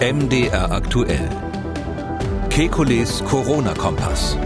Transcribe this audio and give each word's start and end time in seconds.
MDR 0.00 0.72
aktuell. 0.72 1.28
Kekules 2.50 3.24
Corona-Kompass. 3.24 4.36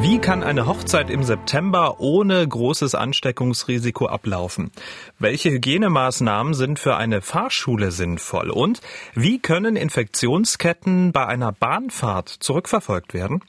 Wie 0.00 0.18
kann 0.18 0.42
eine 0.42 0.66
Hochzeit 0.66 1.10
im 1.10 1.22
September 1.22 2.00
ohne 2.00 2.48
großes 2.48 2.94
Ansteckungsrisiko 2.94 4.06
ablaufen? 4.06 4.72
Welche 5.18 5.50
Hygienemaßnahmen 5.50 6.54
sind 6.54 6.78
für 6.78 6.96
eine 6.96 7.22
Fahrschule 7.22 7.92
sinnvoll? 7.92 8.50
Und 8.50 8.80
wie 9.14 9.38
können 9.38 9.76
Infektionsketten 9.76 11.12
bei 11.12 11.26
einer 11.26 11.52
Bahnfahrt 11.52 12.28
zurückverfolgt 12.28 13.14
werden? 13.14 13.42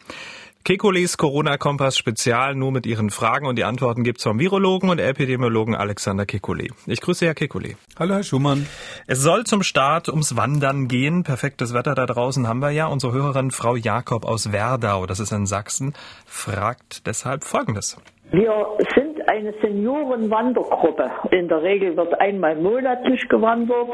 Kekulis 0.66 1.18
Corona-Kompass 1.18 1.98
Spezial 1.98 2.55
nur 2.55 2.71
mit 2.71 2.86
Ihren 2.86 3.09
Fragen 3.09 3.48
und 3.48 3.57
die 3.57 3.66
Antworten 3.66 4.05
gibt's 4.05 4.23
vom 4.23 4.39
Virologen 4.39 4.89
und 4.89 4.97
Epidemiologen 4.97 5.75
Alexander 5.75 6.23
Kekulé. 6.23 6.71
Ich 6.88 7.02
grüße 7.02 7.25
Herr 7.25 7.34
Kekulé. 7.34 7.75
Hallo 8.00 8.14
Herr 8.14 8.24
Schumann. 8.24 8.65
Es 9.05 9.21
soll 9.21 9.43
zum 9.43 9.61
Start 9.61 10.07
ums 10.07 10.38
Wandern 10.38 10.88
gehen. 10.88 11.24
Perfektes 11.24 11.74
Wetter 11.74 11.96
da 11.96 12.05
draußen 12.05 12.47
haben 12.47 12.60
wir 12.60 12.71
ja. 12.71 12.88
Unsere 12.88 13.11
Hörerin 13.11 13.52
Frau 13.52 13.75
Jakob 13.75 14.24
aus 14.24 14.54
Werdau, 14.54 15.05
das 15.05 15.19
ist 15.19 15.33
in 15.33 15.47
Sachsen, 15.47 15.96
fragt 16.25 17.07
deshalb 17.07 17.43
Folgendes. 17.43 17.97
Wir 18.32 18.66
sind 18.96 19.30
eine 19.30 19.54
Seniorenwandergruppe. 19.61 21.11
In 21.32 21.50
der 21.50 21.61
Regel 21.61 21.97
wird 21.97 22.19
einmal 22.21 22.55
monatlich 22.55 23.27
gewandert 23.27 23.89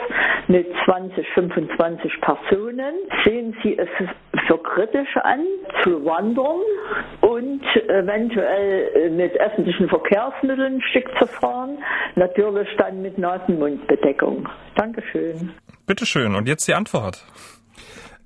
mit 0.47 0.67
20, 0.85 1.27
25 1.33 2.21
Personen. 2.21 2.93
Sehen 3.25 3.55
Sie 3.63 3.77
es 3.77 3.89
für 4.49 4.57
kritisch 4.57 5.15
an, 5.23 5.45
zu 5.83 6.03
wandern 6.03 6.61
und 7.21 7.61
eventuell 7.87 9.11
mit 9.11 9.39
öffentlichen 9.39 9.87
Verkehrsmitteln 9.87 10.75
ein 10.75 10.81
Stück 10.89 11.07
zu 11.19 11.27
fahren. 11.27 11.77
Natürlich 12.15 12.67
dann 12.77 13.01
mit 13.01 13.17
Nasenmundbedeckung. 13.17 14.49
Dankeschön. 14.75 15.51
Bitteschön. 15.85 16.35
Und 16.35 16.47
jetzt 16.47 16.67
die 16.67 16.73
Antwort. 16.73 17.23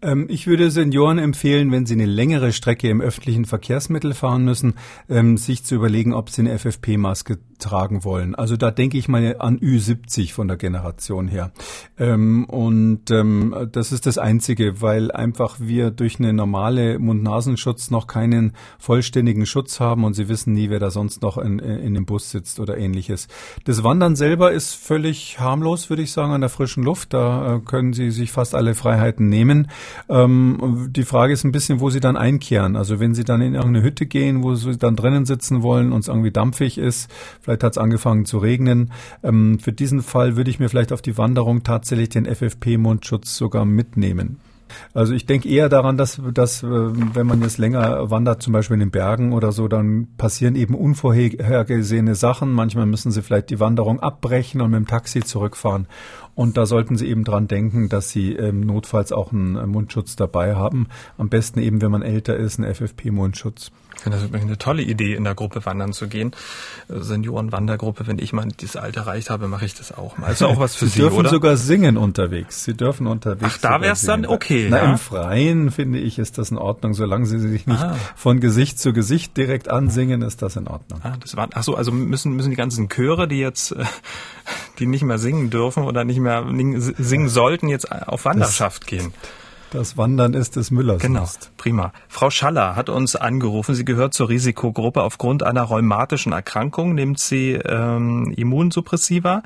Ähm, 0.02 0.28
ich 0.30 0.48
würde 0.48 0.70
Senioren 0.70 1.18
empfehlen, 1.18 1.72
wenn 1.72 1.86
sie 1.86 1.96
eine 1.96 2.06
längere 2.06 2.52
Strecke 2.52 2.90
im 2.90 3.02
öffentlichen 3.02 3.46
Verkehrsmittel 3.46 4.14
fahren 4.14 4.44
müssen, 4.46 4.76
ähm, 5.10 5.38
sich 5.38 5.64
zu 5.64 5.76
überlegen, 5.76 6.14
ob 6.14 6.30
sie 6.30 6.42
eine 6.42 6.58
FFP-Maske 6.58 7.38
tragen 7.64 8.04
wollen. 8.04 8.36
Also 8.36 8.58
da 8.58 8.72
denke 8.72 8.98
ich 8.98 9.08
mal 9.08 9.38
an 9.40 9.60
Ü70 9.60 10.34
von 10.34 10.48
der 10.48 10.58
Generation 10.58 11.28
her. 11.28 11.52
Ähm, 11.98 12.46
und 12.46 13.06
das 13.06 13.92
ist 13.92 14.06
das 14.06 14.18
Einzige, 14.18 14.82
weil 14.82 15.12
einfach 15.12 15.58
wir 15.60 15.92
durch 15.92 16.20
eine 16.20 16.34
normale 16.34 17.00
Mund-Nasenschutz 17.00 17.92
noch 17.92 18.08
keinen 18.08 18.54
vollständigen 18.80 19.46
Schutz 19.46 19.80
haben 19.80 20.04
und 20.04 20.14
sie 20.14 20.30
wissen 20.30 20.54
nie, 20.54 20.70
wer 20.70 20.80
da 20.80 20.92
sonst 20.92 21.22
noch 21.22 21.38
in, 21.38 21.60
in 21.60 21.94
dem 21.94 22.06
Bus 22.06 22.30
sitzt 22.32 22.60
oder 22.60 22.78
ähnliches. 22.78 23.28
Das 23.66 23.84
Wandern 23.84 24.16
selber 24.16 24.52
ist 24.52 24.74
völlig 24.76 25.40
harmlos, 25.40 25.90
würde 25.90 26.04
ich 26.04 26.12
sagen, 26.12 26.34
an 26.34 26.42
der 26.42 26.50
frischen 26.50 26.84
Luft. 26.84 27.14
Da 27.14 27.56
äh, 27.56 27.60
können 27.60 27.94
sie 27.94 28.12
sich 28.12 28.32
fast 28.32 28.56
alle 28.56 28.74
Freiheiten 28.74 29.30
nehmen. 29.30 29.70
Ähm, 30.10 30.90
die 30.92 31.04
Frage 31.04 31.34
ist 31.34 31.44
ein 31.44 31.52
bisschen, 31.52 31.80
wo 31.80 31.90
sie 31.90 32.00
dann 32.00 32.18
einkehren. 32.18 32.76
Also 32.76 33.00
wenn 33.00 33.14
sie 33.14 33.24
dann 33.24 33.42
in 33.42 33.54
irgendeine 33.54 33.86
Hütte 33.86 34.06
gehen, 34.06 34.44
wo 34.44 34.56
sie 34.56 34.78
dann 34.78 34.96
drinnen 34.96 35.26
sitzen 35.26 35.64
wollen 35.64 35.92
und 35.92 36.02
es 36.02 36.08
irgendwie 36.08 36.32
dampfig 36.32 36.78
ist, 36.78 37.10
vielleicht 37.42 37.53
hat 37.62 37.74
es 37.74 37.78
angefangen 37.78 38.26
zu 38.26 38.38
regnen. 38.38 38.92
Ähm, 39.22 39.60
für 39.60 39.74
diesen 39.74 40.02
Fall 40.02 40.38
würde 40.38 40.50
ich 40.50 40.60
mir 40.60 40.70
vielleicht 40.70 40.94
auf 40.94 41.02
die 41.02 41.18
Wanderung 41.18 41.64
tatsächlich 41.64 42.10
den 42.10 42.26
FFP-Mundschutz 42.26 43.36
sogar 43.36 43.66
mitnehmen. 43.66 44.40
Also 44.94 45.14
ich 45.14 45.26
denke 45.26 45.50
eher 45.50 45.70
daran, 45.70 45.98
dass, 45.98 46.22
dass 46.34 46.64
äh, 46.64 46.68
wenn 46.68 47.28
man 47.28 47.42
jetzt 47.42 47.58
länger 47.58 48.10
wandert, 48.10 48.42
zum 48.42 48.54
Beispiel 48.54 48.76
in 48.76 48.82
den 48.82 48.92
Bergen 48.92 49.34
oder 49.34 49.52
so, 49.52 49.68
dann 49.68 50.08
passieren 50.18 50.56
eben 50.56 50.76
unvorhergesehene 50.76 52.16
Sachen. 52.16 52.52
Manchmal 52.52 52.86
müssen 52.86 53.12
sie 53.12 53.22
vielleicht 53.22 53.50
die 53.50 53.60
Wanderung 53.60 54.00
abbrechen 54.00 54.62
und 54.62 54.72
mit 54.72 54.80
dem 54.80 54.88
Taxi 54.88 55.22
zurückfahren. 55.22 55.88
Und 56.36 56.58
da 56.58 56.66
sollten 56.66 56.98
Sie 56.98 57.08
eben 57.08 57.24
dran 57.24 57.48
denken, 57.48 57.90
dass 57.90 58.10
Sie 58.10 58.34
ähm, 58.34 58.62
notfalls 58.62 59.12
auch 59.12 59.32
einen 59.32 59.56
äh, 59.56 59.68
Mundschutz 59.68 60.16
dabei 60.16 60.56
haben. 60.56 60.88
Am 61.18 61.30
besten 61.30 61.60
eben, 61.60 61.82
wenn 61.82 61.92
man 61.92 62.02
älter 62.02 62.36
ist, 62.36 62.60
einen 62.60 62.74
FFP-Mundschutz. 62.74 63.72
Ich 63.96 64.02
finde 64.02 64.18
das 64.18 64.42
eine 64.42 64.58
tolle 64.58 64.82
Idee, 64.82 65.14
in 65.14 65.24
der 65.24 65.36
Gruppe 65.36 65.64
wandern 65.66 65.94
zu 65.94 66.08
gehen. 66.08 66.32
Seniorenwandergruppe, 66.90 68.08
wenn 68.08 68.18
ich 68.18 68.34
mal 68.34 68.48
dieses 68.60 68.76
Alter 68.76 69.02
erreicht 69.02 69.30
habe, 69.30 69.48
mache 69.48 69.66
ich 69.66 69.76
das 69.76 69.92
auch 69.92 70.18
mal. 70.18 70.28
Also 70.28 70.48
auch 70.48 70.60
was 70.60 70.76
für 70.76 70.86
Sie, 70.86 70.94
Sie 70.94 71.00
dürfen 71.02 71.20
oder? 71.20 71.30
sogar 71.30 71.58
singen 71.58 71.98
unterwegs. 71.98 72.64
Sie 72.64 72.74
dürfen 72.74 73.06
unterwegs. 73.08 73.54
Ach, 73.56 73.62
da 73.62 73.82
wäre 73.82 73.94
es 73.94 74.02
dann 74.02 74.26
okay. 74.26 74.68
Na, 74.70 74.78
ja? 74.78 74.92
im 74.92 74.98
Freien 74.98 75.72
finde 75.72 76.00
ich, 76.00 76.18
ist 76.18 76.38
das 76.38 76.50
in 76.52 76.58
Ordnung. 76.58 76.96
Solange 76.96 77.26
Sie 77.28 77.40
sich 77.40 77.68
nicht 77.68 77.84
ah. 77.84 77.96
von 78.16 78.40
Gesicht 78.40 78.80
zu 78.80 78.94
Gesicht 78.94 79.38
direkt 79.38 79.70
ansingen, 79.70 80.22
ist 80.22 80.42
das 80.42 80.56
in 80.56 80.68
Ordnung. 80.68 81.00
Ah, 81.04 81.14
das 81.20 81.38
war, 81.38 81.50
ach 81.54 81.64
so, 81.64 81.76
also 81.76 81.92
müssen, 81.92 82.34
müssen 82.34 82.50
die 82.50 82.58
ganzen 82.58 82.90
Chöre, 82.90 83.28
die 83.28 83.40
jetzt, 83.40 83.74
äh, 83.74 83.86
die 84.80 84.86
nicht 84.86 85.04
mehr 85.04 85.18
singen 85.18 85.50
dürfen 85.50 85.84
oder 85.84 86.04
nicht 86.04 86.20
mehr 86.20 86.46
singen 86.98 87.30
sollten, 87.30 87.68
jetzt 87.68 87.92
auf 87.92 88.26
Wanderschaft 88.26 88.84
das, 88.84 88.88
gehen. 88.88 89.14
Das 89.72 89.98
Wandern 89.98 90.36
ist 90.36 90.56
des 90.56 90.70
Müllers. 90.70 91.02
Genau, 91.02 91.22
Lust. 91.22 91.52
prima. 91.58 91.94
Frau 92.08 92.30
Schaller 92.30 92.76
hat 92.76 92.90
uns 92.90 93.16
angerufen. 93.16 93.74
Sie 93.74 93.86
gehört 93.86 94.14
zur 94.14 94.30
Risikogruppe. 94.30 95.02
Aufgrund 95.02 95.42
einer 95.42 95.64
rheumatischen 95.64 96.32
Erkrankung 96.32 96.94
nimmt 96.94 97.18
sie 97.18 97.54
ähm, 97.54 98.32
Immunsuppressiva. 98.38 99.42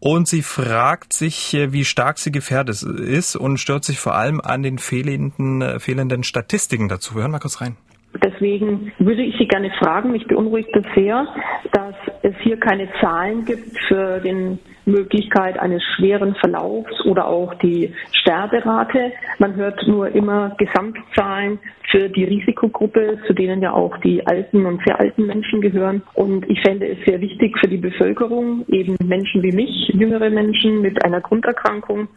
Und 0.00 0.28
sie 0.28 0.42
fragt 0.42 1.12
sich, 1.12 1.54
äh, 1.54 1.72
wie 1.72 1.84
stark 1.84 2.18
sie 2.18 2.30
gefährdet 2.30 2.80
ist 2.82 3.34
und 3.34 3.58
stört 3.58 3.82
sich 3.82 3.98
vor 3.98 4.14
allem 4.14 4.40
an 4.40 4.62
den 4.62 4.78
fehlenden, 4.78 5.60
äh, 5.60 5.80
fehlenden 5.80 6.22
Statistiken 6.22 6.88
dazu. 6.88 7.16
Wir 7.16 7.22
hören 7.22 7.32
mal 7.32 7.40
kurz 7.40 7.60
rein. 7.60 7.76
Deswegen 8.24 8.92
würde 8.98 9.22
ich 9.22 9.36
Sie 9.38 9.46
gerne 9.46 9.70
fragen, 9.78 10.12
mich 10.12 10.26
beunruhigt 10.26 10.70
es 10.74 10.84
sehr, 10.94 11.26
dass 11.72 11.94
es 12.22 12.34
hier 12.40 12.58
keine 12.58 12.88
Zahlen 13.00 13.44
gibt 13.44 13.78
für 13.88 14.20
die 14.20 14.58
Möglichkeit 14.88 15.58
eines 15.58 15.82
schweren 15.96 16.34
Verlaufs 16.36 17.04
oder 17.04 17.26
auch 17.26 17.54
die 17.54 17.94
Sterberate. 18.12 19.12
Man 19.38 19.54
hört 19.56 19.86
nur 19.86 20.08
immer 20.08 20.56
Gesamtzahlen 20.58 21.58
für 21.90 22.08
die 22.08 22.24
Risikogruppe, 22.24 23.18
zu 23.26 23.32
denen 23.32 23.62
ja 23.62 23.72
auch 23.72 23.96
die 23.98 24.26
alten 24.26 24.66
und 24.66 24.82
sehr 24.84 24.98
alten 24.98 25.26
Menschen 25.26 25.60
gehören. 25.60 26.02
Und 26.14 26.48
ich 26.50 26.60
fände 26.62 26.86
es 26.86 26.98
sehr 27.06 27.20
wichtig 27.20 27.56
für 27.58 27.68
die 27.68 27.76
Bevölkerung, 27.76 28.64
eben 28.68 28.96
Menschen 29.04 29.42
wie 29.42 29.52
mich, 29.52 29.88
jüngere 29.88 30.30
Menschen 30.30 30.80
mit 30.80 31.04
einer 31.04 31.20
Grunderkrankung, 31.20 32.08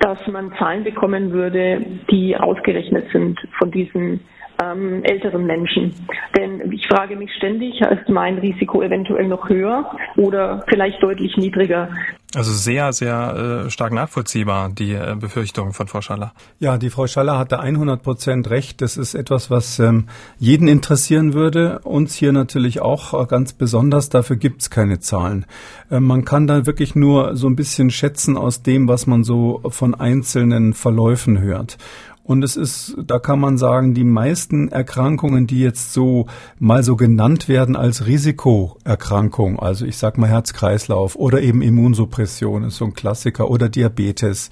dass 0.00 0.18
man 0.28 0.52
Zahlen 0.58 0.84
bekommen 0.84 1.32
würde, 1.32 1.84
die 2.10 2.36
ausgerechnet 2.36 3.06
sind 3.12 3.38
von 3.58 3.70
diesen 3.70 4.20
ähm, 4.62 5.04
älteren 5.04 5.46
Menschen. 5.46 5.94
Denn 6.36 6.72
ich 6.72 6.86
frage 6.86 7.16
mich 7.16 7.32
ständig, 7.34 7.80
ist 7.80 8.08
mein 8.08 8.38
Risiko 8.38 8.82
eventuell 8.82 9.28
noch 9.28 9.48
höher 9.48 9.90
oder 10.16 10.64
vielleicht 10.68 11.02
deutlich 11.02 11.36
niedriger? 11.36 11.88
Also 12.34 12.52
sehr, 12.52 12.92
sehr 12.92 13.64
äh, 13.66 13.70
stark 13.70 13.92
nachvollziehbar, 13.92 14.70
die 14.70 14.92
äh, 14.92 15.16
Befürchtung 15.18 15.72
von 15.72 15.86
Frau 15.86 16.02
Schaller. 16.02 16.34
Ja, 16.58 16.76
die 16.76 16.90
Frau 16.90 17.06
Schaller 17.06 17.38
hatte 17.38 17.60
100 17.60 18.02
Prozent 18.02 18.50
recht. 18.50 18.82
Das 18.82 18.96
ist 18.96 19.14
etwas, 19.14 19.50
was 19.50 19.78
ähm, 19.78 20.08
jeden 20.38 20.68
interessieren 20.68 21.34
würde. 21.34 21.78
Uns 21.84 22.14
hier 22.14 22.32
natürlich 22.32 22.80
auch 22.80 23.14
äh, 23.14 23.26
ganz 23.26 23.52
besonders. 23.52 24.10
Dafür 24.10 24.36
gibt's 24.36 24.70
keine 24.70 24.98
Zahlen. 24.98 25.46
Äh, 25.90 26.00
man 26.00 26.24
kann 26.24 26.46
da 26.46 26.66
wirklich 26.66 26.94
nur 26.94 27.36
so 27.36 27.46
ein 27.46 27.56
bisschen 27.56 27.90
schätzen 27.90 28.36
aus 28.36 28.62
dem, 28.62 28.88
was 28.88 29.06
man 29.06 29.24
so 29.24 29.62
von 29.68 29.94
einzelnen 29.94 30.74
Verläufen 30.74 31.40
hört. 31.40 31.78
Und 32.26 32.42
es 32.42 32.56
ist, 32.56 32.96
da 33.06 33.20
kann 33.20 33.38
man 33.38 33.56
sagen, 33.56 33.94
die 33.94 34.02
meisten 34.02 34.68
Erkrankungen, 34.68 35.46
die 35.46 35.60
jetzt 35.60 35.92
so 35.92 36.26
mal 36.58 36.82
so 36.82 36.96
genannt 36.96 37.48
werden 37.48 37.76
als 37.76 38.06
Risikoerkrankung, 38.06 39.60
also 39.60 39.86
ich 39.86 39.96
sag 39.96 40.18
mal 40.18 40.28
Herz-Kreislauf 40.28 41.14
oder 41.14 41.40
eben 41.40 41.62
Immunsuppression 41.62 42.64
ist 42.64 42.78
so 42.78 42.86
ein 42.86 42.94
Klassiker 42.94 43.48
oder 43.48 43.68
Diabetes, 43.68 44.50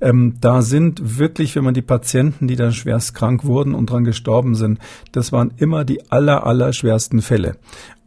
ähm, 0.00 0.34
da 0.40 0.62
sind 0.62 1.18
wirklich, 1.18 1.56
wenn 1.56 1.64
man 1.64 1.74
die 1.74 1.82
Patienten, 1.82 2.46
die 2.46 2.54
dann 2.54 2.72
schwerst 2.72 3.14
krank 3.14 3.44
wurden 3.44 3.74
und 3.74 3.90
dran 3.90 4.04
gestorben 4.04 4.54
sind, 4.54 4.78
das 5.10 5.32
waren 5.32 5.52
immer 5.56 5.84
die 5.84 6.12
aller, 6.12 6.46
aller 6.46 6.72
schwersten 6.72 7.20
Fälle. 7.20 7.56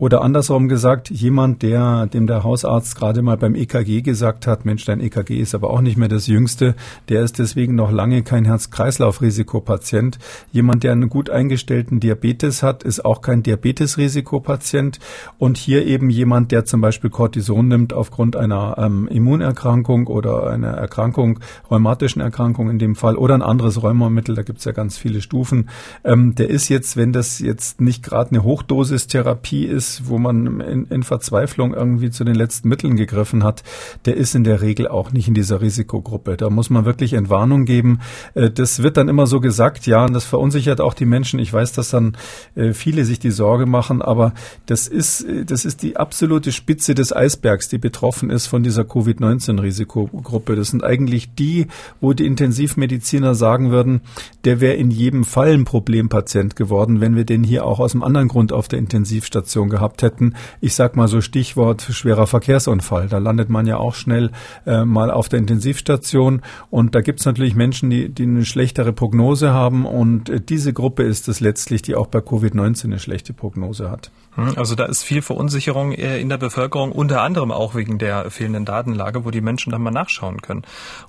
Oder 0.02 0.24
andersrum 0.24 0.68
gesagt, 0.68 1.12
jemand, 1.12 1.62
der, 1.62 2.08
dem 2.08 2.26
der 2.26 2.44
Hausarzt 2.44 2.96
gerade 2.96 3.22
mal 3.22 3.38
beim 3.38 3.54
EKG 3.54 4.02
gesagt 4.02 4.48
hat, 4.48 4.66
Mensch, 4.66 4.84
dein 4.84 5.00
EKG 5.00 5.40
ist 5.40 5.54
aber 5.54 5.70
auch 5.70 5.82
nicht 5.82 5.96
mehr 5.96 6.08
das 6.08 6.26
jüngste, 6.26 6.74
der 7.08 7.22
ist 7.22 7.38
deswegen 7.38 7.76
noch 7.76 7.92
lange 7.92 8.24
kein 8.24 8.46
Herz-Kreislauf-Risikopatient. 8.46 10.18
Jemand, 10.52 10.84
der 10.84 10.94
einen 10.94 11.08
gut 11.08 11.30
eingestellten 11.30 12.00
Diabetes 12.00 12.64
hat, 12.64 12.82
ist 12.82 13.06
auch 13.06 13.22
kein 13.22 13.44
Diabetes-Risikopatient. 13.44 14.98
Und 15.38 15.60
hier 15.60 15.86
eben 15.86 16.10
jemand, 16.10 16.52
der 16.52 16.66
zum 16.66 16.82
Beispiel 16.82 17.12
Cortison 17.12 17.68
nimmt 17.68 17.94
aufgrund 17.94 18.36
einer 18.36 18.80
ähm, 18.80 19.08
Immunerkrankung 19.08 20.08
oder 20.08 20.50
einer 20.50 20.70
Erkrankung, 20.70 21.42
rheumatischen 21.70 22.24
Erkrankung 22.24 22.72
in 22.72 22.80
dem 22.80 22.96
Fall, 22.96 23.18
oder 23.18 23.36
ein 23.36 23.44
anderes 23.44 23.84
Rheumamittel, 23.84 24.34
da 24.34 24.42
gibt's 24.42 24.66
ja 24.66 24.72
ganz 24.72 24.98
viele 24.98 25.22
Stufen. 25.22 25.70
Ähm, 26.04 26.34
der 26.34 26.50
ist 26.50 26.70
jetzt, 26.70 26.98
wenn 26.98 27.14
das 27.14 27.38
jetzt 27.38 27.82
nicht 27.82 28.02
gerade 28.02 28.32
eine 28.32 28.42
Hochdosistherapie 28.42 29.66
ist, 29.66 29.91
wo 30.06 30.20
man 30.20 30.62
in, 30.62 30.86
in 30.86 31.04
Verzweiflung 31.04 31.74
irgendwie 31.74 32.12
zu 32.12 32.24
den 32.24 32.36
letzten 32.36 32.70
Mitteln 32.70 32.98
gegriffen 32.98 33.44
hat, 33.44 33.64
der 34.06 34.16
ist 34.16 34.36
in 34.36 34.44
der 34.44 34.62
Regel 34.62 34.88
auch 34.88 35.12
nicht 35.12 35.28
in 35.28 35.34
dieser 35.34 35.60
Risikogruppe. 35.60 36.38
Da 36.38 36.52
muss 36.52 36.70
man 36.70 36.86
wirklich 36.86 37.14
Entwarnung 37.14 37.66
geben. 37.66 38.00
Äh, 38.36 38.52
das 38.52 38.84
wird 38.84 38.92
wird 38.92 38.98
dann 38.98 39.08
immer 39.08 39.26
so 39.26 39.40
gesagt, 39.40 39.88
ja, 39.88 40.04
und 40.04 40.12
das 40.12 40.26
verunsichert 40.26 40.82
auch 40.82 40.94
die 40.94 41.06
Menschen. 41.06 41.40
Ich 41.40 41.54
weiß, 41.54 41.72
dass 41.72 41.92
dann 41.92 42.18
äh, 42.56 42.74
viele 42.74 43.06
sich 43.06 43.20
die 43.20 43.32
Sorge 43.32 43.66
machen, 43.66 44.02
aber 44.02 44.34
das 44.66 44.90
ist, 44.90 45.22
äh, 45.22 45.46
das 45.46 45.64
ist 45.64 45.82
die 45.82 45.96
absolute 45.96 46.52
Spitze 46.52 46.94
des 46.94 47.16
Eisbergs, 47.16 47.70
die 47.70 47.78
betroffen 47.78 48.30
ist 48.30 48.48
von 48.48 48.64
dieser 48.64 48.84
Covid-19-Risikogruppe. 48.84 50.58
Das 50.58 50.72
sind 50.72 50.84
eigentlich 50.84 51.36
die, 51.36 51.68
wo 52.02 52.12
die 52.12 52.26
Intensivmediziner 52.26 53.34
sagen 53.34 53.72
würden, 53.72 54.02
der 54.44 54.60
wäre 54.60 54.76
in 54.76 54.92
jedem 54.92 55.24
Fall 55.24 55.54
ein 55.54 55.64
Problempatient 55.64 56.58
geworden, 56.58 57.00
wenn 57.00 57.16
wir 57.16 57.24
den 57.24 57.46
hier 57.46 57.64
auch 57.64 57.80
aus 57.80 57.94
einem 57.94 58.04
anderen 58.04 58.28
Grund 58.28 58.52
auf 58.52 58.68
der 58.68 58.80
Intensivstation 58.80 59.70
gehabt 59.70 59.81
hätten. 60.02 60.36
Ich 60.62 60.76
sag 60.76 60.96
mal 60.96 61.08
so 61.08 61.22
Stichwort 61.22 61.82
schwerer 61.82 62.28
Verkehrsunfall. 62.28 63.08
Da 63.08 63.18
landet 63.18 63.50
man 63.50 63.66
ja 63.66 63.78
auch 63.78 63.96
schnell 63.96 64.32
äh, 64.66 64.86
mal 64.86 65.12
auf 65.12 65.30
der 65.30 65.40
Intensivstation 65.40 66.42
und 66.70 66.96
da 66.96 67.02
gibt 67.02 67.20
es 67.20 67.26
natürlich 67.26 67.56
Menschen, 67.56 67.90
die, 67.90 68.10
die 68.10 68.24
eine 68.24 68.46
schlechtere 68.46 68.94
Prognose 68.94 69.52
haben 69.52 69.86
und 69.86 70.30
äh, 70.30 70.40
diese 70.40 70.74
Gruppe 70.74 71.04
ist 71.04 71.28
es 71.28 71.40
letztlich, 71.40 71.82
die 71.82 71.96
auch 71.96 72.08
bei 72.08 72.20
Covid-19 72.20 72.86
eine 72.86 73.00
schlechte 73.00 73.34
Prognose 73.34 73.90
hat. 73.90 74.12
Hm, 74.36 74.54
also 74.56 74.76
da 74.76 74.86
ist 74.86 75.04
viel 75.04 75.22
Verunsicherung 75.22 75.92
äh, 75.92 76.20
in 76.20 76.30
der 76.30 76.38
Bevölkerung, 76.38 76.92
unter 76.92 77.22
anderem 77.22 77.52
auch 77.52 77.76
wegen 77.76 77.98
der 77.98 78.32
fehlenden 78.32 78.66
Datenlage, 78.66 79.26
wo 79.26 79.32
die 79.32 79.42
Menschen 79.42 79.72
dann 79.72 79.82
mal 79.82 79.92
nachschauen 79.92 80.42
können 80.42 80.64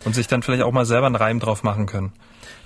und 0.04 0.14
sich 0.14 0.26
dann 0.26 0.42
vielleicht 0.42 0.62
auch 0.62 0.72
mal 0.72 0.86
selber 0.86 1.06
einen 1.06 1.16
Reim 1.16 1.38
drauf 1.38 1.62
machen 1.62 1.86
können. 1.86 2.12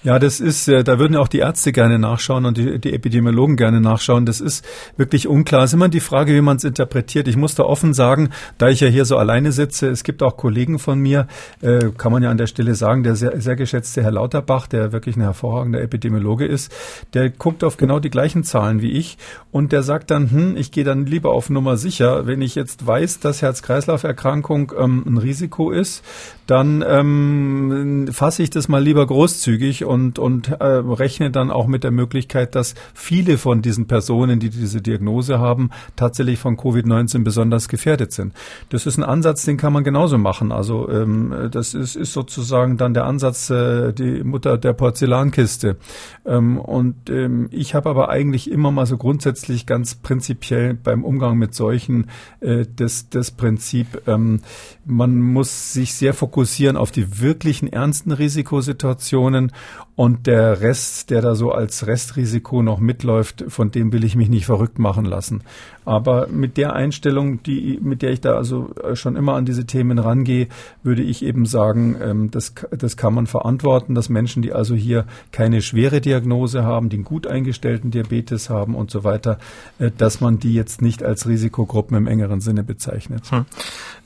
Ja, 0.02 0.20
das 0.20 0.38
ist, 0.38 0.69
äh, 0.69 0.85
da 0.85 0.99
würden 0.99 1.17
auch 1.17 1.26
die 1.26 1.38
Ärzte 1.38 1.73
gerne 1.73 1.99
nachschauen 1.99 2.44
und 2.44 2.56
die, 2.56 2.79
die 2.79 2.93
Epidemiologen 2.93 3.56
gerne 3.56 3.81
nachschauen. 3.81 4.25
Das 4.25 4.41
ist 4.41 4.64
wirklich 4.97 5.26
unklar. 5.26 5.64
Es 5.64 5.70
ist 5.70 5.75
immer 5.75 5.88
die 5.97 6.01
Frage, 6.01 6.35
wie 6.35 6.43
man 6.43 6.59
es 6.59 6.65
interpretiert. 6.65 7.27
Ich 7.27 7.37
muss 7.37 7.55
da 7.55 7.63
offen 7.63 7.95
sagen, 7.95 8.29
da 8.59 8.69
ich 8.69 8.81
ja 8.81 8.89
hier 8.89 9.07
so 9.07 9.17
alleine 9.17 9.51
sitze, 9.51 9.89
es 9.89 10.05
gibt 10.05 10.23
auch 10.23 10.37
Kollegen 10.37 10.79
von 10.79 10.99
mir, 10.99 11.27
äh, 11.63 11.91
kann 11.97 12.13
man 12.13 12.23
ja 12.23 12.31
an 12.31 12.37
der 12.37 12.47
Stelle 12.47 12.75
sagen, 12.75 13.03
der 13.03 13.17
sehr, 13.17 13.41
sehr 13.41 13.57
geschätzte 13.57 14.03
Herr 14.03 14.13
Lauterbach, 14.13 14.67
der 14.67 14.93
wirklich 14.93 15.17
ein 15.17 15.23
hervorragender 15.23 15.81
Epidemiologe 15.81 16.45
ist, 16.45 16.71
der 17.15 17.31
guckt 17.31 17.65
auf 17.65 17.79
genau 17.79 17.99
die 17.99 18.11
gleichen 18.11 18.45
Zahlen 18.45 18.83
wie 18.83 18.93
ich 18.93 19.17
und 19.51 19.73
der 19.73 19.83
sagt 19.83 20.11
dann, 20.11 20.31
hm, 20.31 20.57
ich 20.59 20.71
gehe 20.71 20.85
dann 20.85 21.07
lieber 21.07 21.31
auf 21.31 21.49
Nummer 21.49 21.79
sicher. 21.79 22.27
Wenn 22.27 22.43
ich 22.43 22.55
jetzt 22.55 22.87
weiß, 22.87 23.21
dass 23.21 23.41
Herz-Kreislauf-Erkrankung 23.41 24.73
ähm, 24.79 25.03
ein 25.07 25.17
Risiko 25.17 25.71
ist, 25.71 26.05
dann 26.47 26.85
ähm, 26.87 28.09
fasse 28.13 28.43
ich 28.43 28.51
das 28.51 28.69
mal 28.69 28.83
lieber 28.83 29.07
großzügig 29.07 29.85
und, 29.85 30.19
und 30.19 30.49
äh, 30.49 30.65
rechne 30.65 31.31
dann 31.31 31.51
auch 31.51 31.67
mit 31.67 31.85
der 31.85 31.91
Möglichkeit, 31.91 32.55
dass 32.55 32.75
viele 32.95 33.39
von 33.39 33.63
diesen 33.63 33.87
Personen, 33.87 34.39
die 34.39 34.51
diese 34.51 34.81
Diagnose 34.81 35.39
haben, 35.39 35.71
tatsächlich 35.94 36.38
von 36.38 36.56
Covid-19 36.56 37.23
besonders 37.23 37.69
gefährdet 37.69 38.12
sind. 38.12 38.33
Das 38.71 38.87
ist 38.87 38.97
ein 38.97 39.05
Ansatz, 39.05 39.44
den 39.44 39.56
kann 39.56 39.73
man 39.73 39.85
genauso 39.85 40.19
machen. 40.19 40.53
Also 40.53 40.88
ähm, 40.91 41.49
das 41.50 41.75
ist, 41.75 41.97
ist 41.97 42.12
sozusagen 42.12 42.77
dann 42.77 42.94
der 42.94 43.05
Ansatz, 43.05 43.50
äh, 43.50 43.93
die 43.93 44.25
Mutter 44.25 44.59
der 44.59 44.73
Porzellankiste. 44.73 45.77
Ähm, 46.25 46.59
und 46.59 47.11
ähm, 47.11 47.49
ich 47.50 47.75
habe 47.75 47.91
aber 47.91 48.09
eigentlich 48.09 48.50
immer 48.50 48.71
mal 48.71 48.87
so 48.87 48.97
grundsätzlich 48.97 49.67
ganz 49.67 49.94
prinzipiell 49.94 50.75
beim 50.75 51.05
Umgang 51.05 51.38
mit 51.38 51.55
solchen 51.55 52.11
äh, 52.41 52.65
das, 52.75 53.09
das 53.09 53.31
Prinzip, 53.31 54.03
ähm, 54.06 54.41
man 54.85 55.21
muss 55.21 55.73
sich 55.73 55.94
sehr 55.94 56.15
fokussieren 56.15 56.77
auf 56.77 56.91
die 56.91 57.21
wirklichen 57.21 57.73
ernsten 57.73 58.12
Risikosituationen 58.12 59.53
und 59.97 60.27
der 60.27 60.61
Rest, 60.61 61.11
der 61.11 61.23
da 61.23 61.35
so 61.35 61.53
als 61.53 61.87
Restrisiko 61.87 62.62
noch 62.62 62.79
mitläuft, 62.79 63.44
von 63.49 63.71
dem 63.71 63.93
will 63.93 64.05
ich 64.05 64.15
mich 64.15 64.29
nicht 64.29 64.47
verrückt 64.47 64.79
machen 64.79 65.06
lassen. 65.06 65.43
Aber 65.87 66.27
mit 66.27 66.57
der 66.57 66.75
Einstellung, 66.75 67.45
die, 67.45 67.79
mit 67.81 68.03
der 68.03 68.11
ich 68.11 68.21
da 68.21 68.35
also 68.35 68.71
äh, 68.83 68.97
schon 68.97 69.15
immer 69.15 69.35
an 69.35 69.47
diese 69.47 69.67
Themen 69.67 70.01
rangehe, 70.01 70.49
würde 70.83 71.03
ich 71.03 71.25
eben 71.25 71.47
sagen, 71.47 71.97
ähm, 72.03 72.31
das, 72.33 72.55
das 72.73 72.97
kann 72.97 73.15
man 73.15 73.29
verantworten, 73.29 73.95
dass 73.95 74.09
Menschen, 74.09 74.43
die 74.43 74.53
also 74.53 74.75
hier 74.75 75.07
keine 75.31 75.63
schwere 75.63 76.01
Diagnose 76.01 76.65
haben, 76.65 76.89
den 76.89 77.05
gut 77.05 77.29
eingestellten 77.29 77.93
Diabetes 77.93 78.51
haben 78.51 78.75
und 78.75 78.91
so 78.91 79.05
weiter, 79.05 79.39
äh, 79.79 79.93
dass 79.97 80.21
man 80.21 80.41
die 80.41 80.55
jetzt 80.55 80.83
nicht 80.83 81.05
als 81.05 81.29
Risikogruppen 81.29 81.97
im 81.97 82.09
engeren 82.09 82.41
Sinne 82.41 82.65
bezeichnet. 82.65 83.31
Hm. 83.31 83.45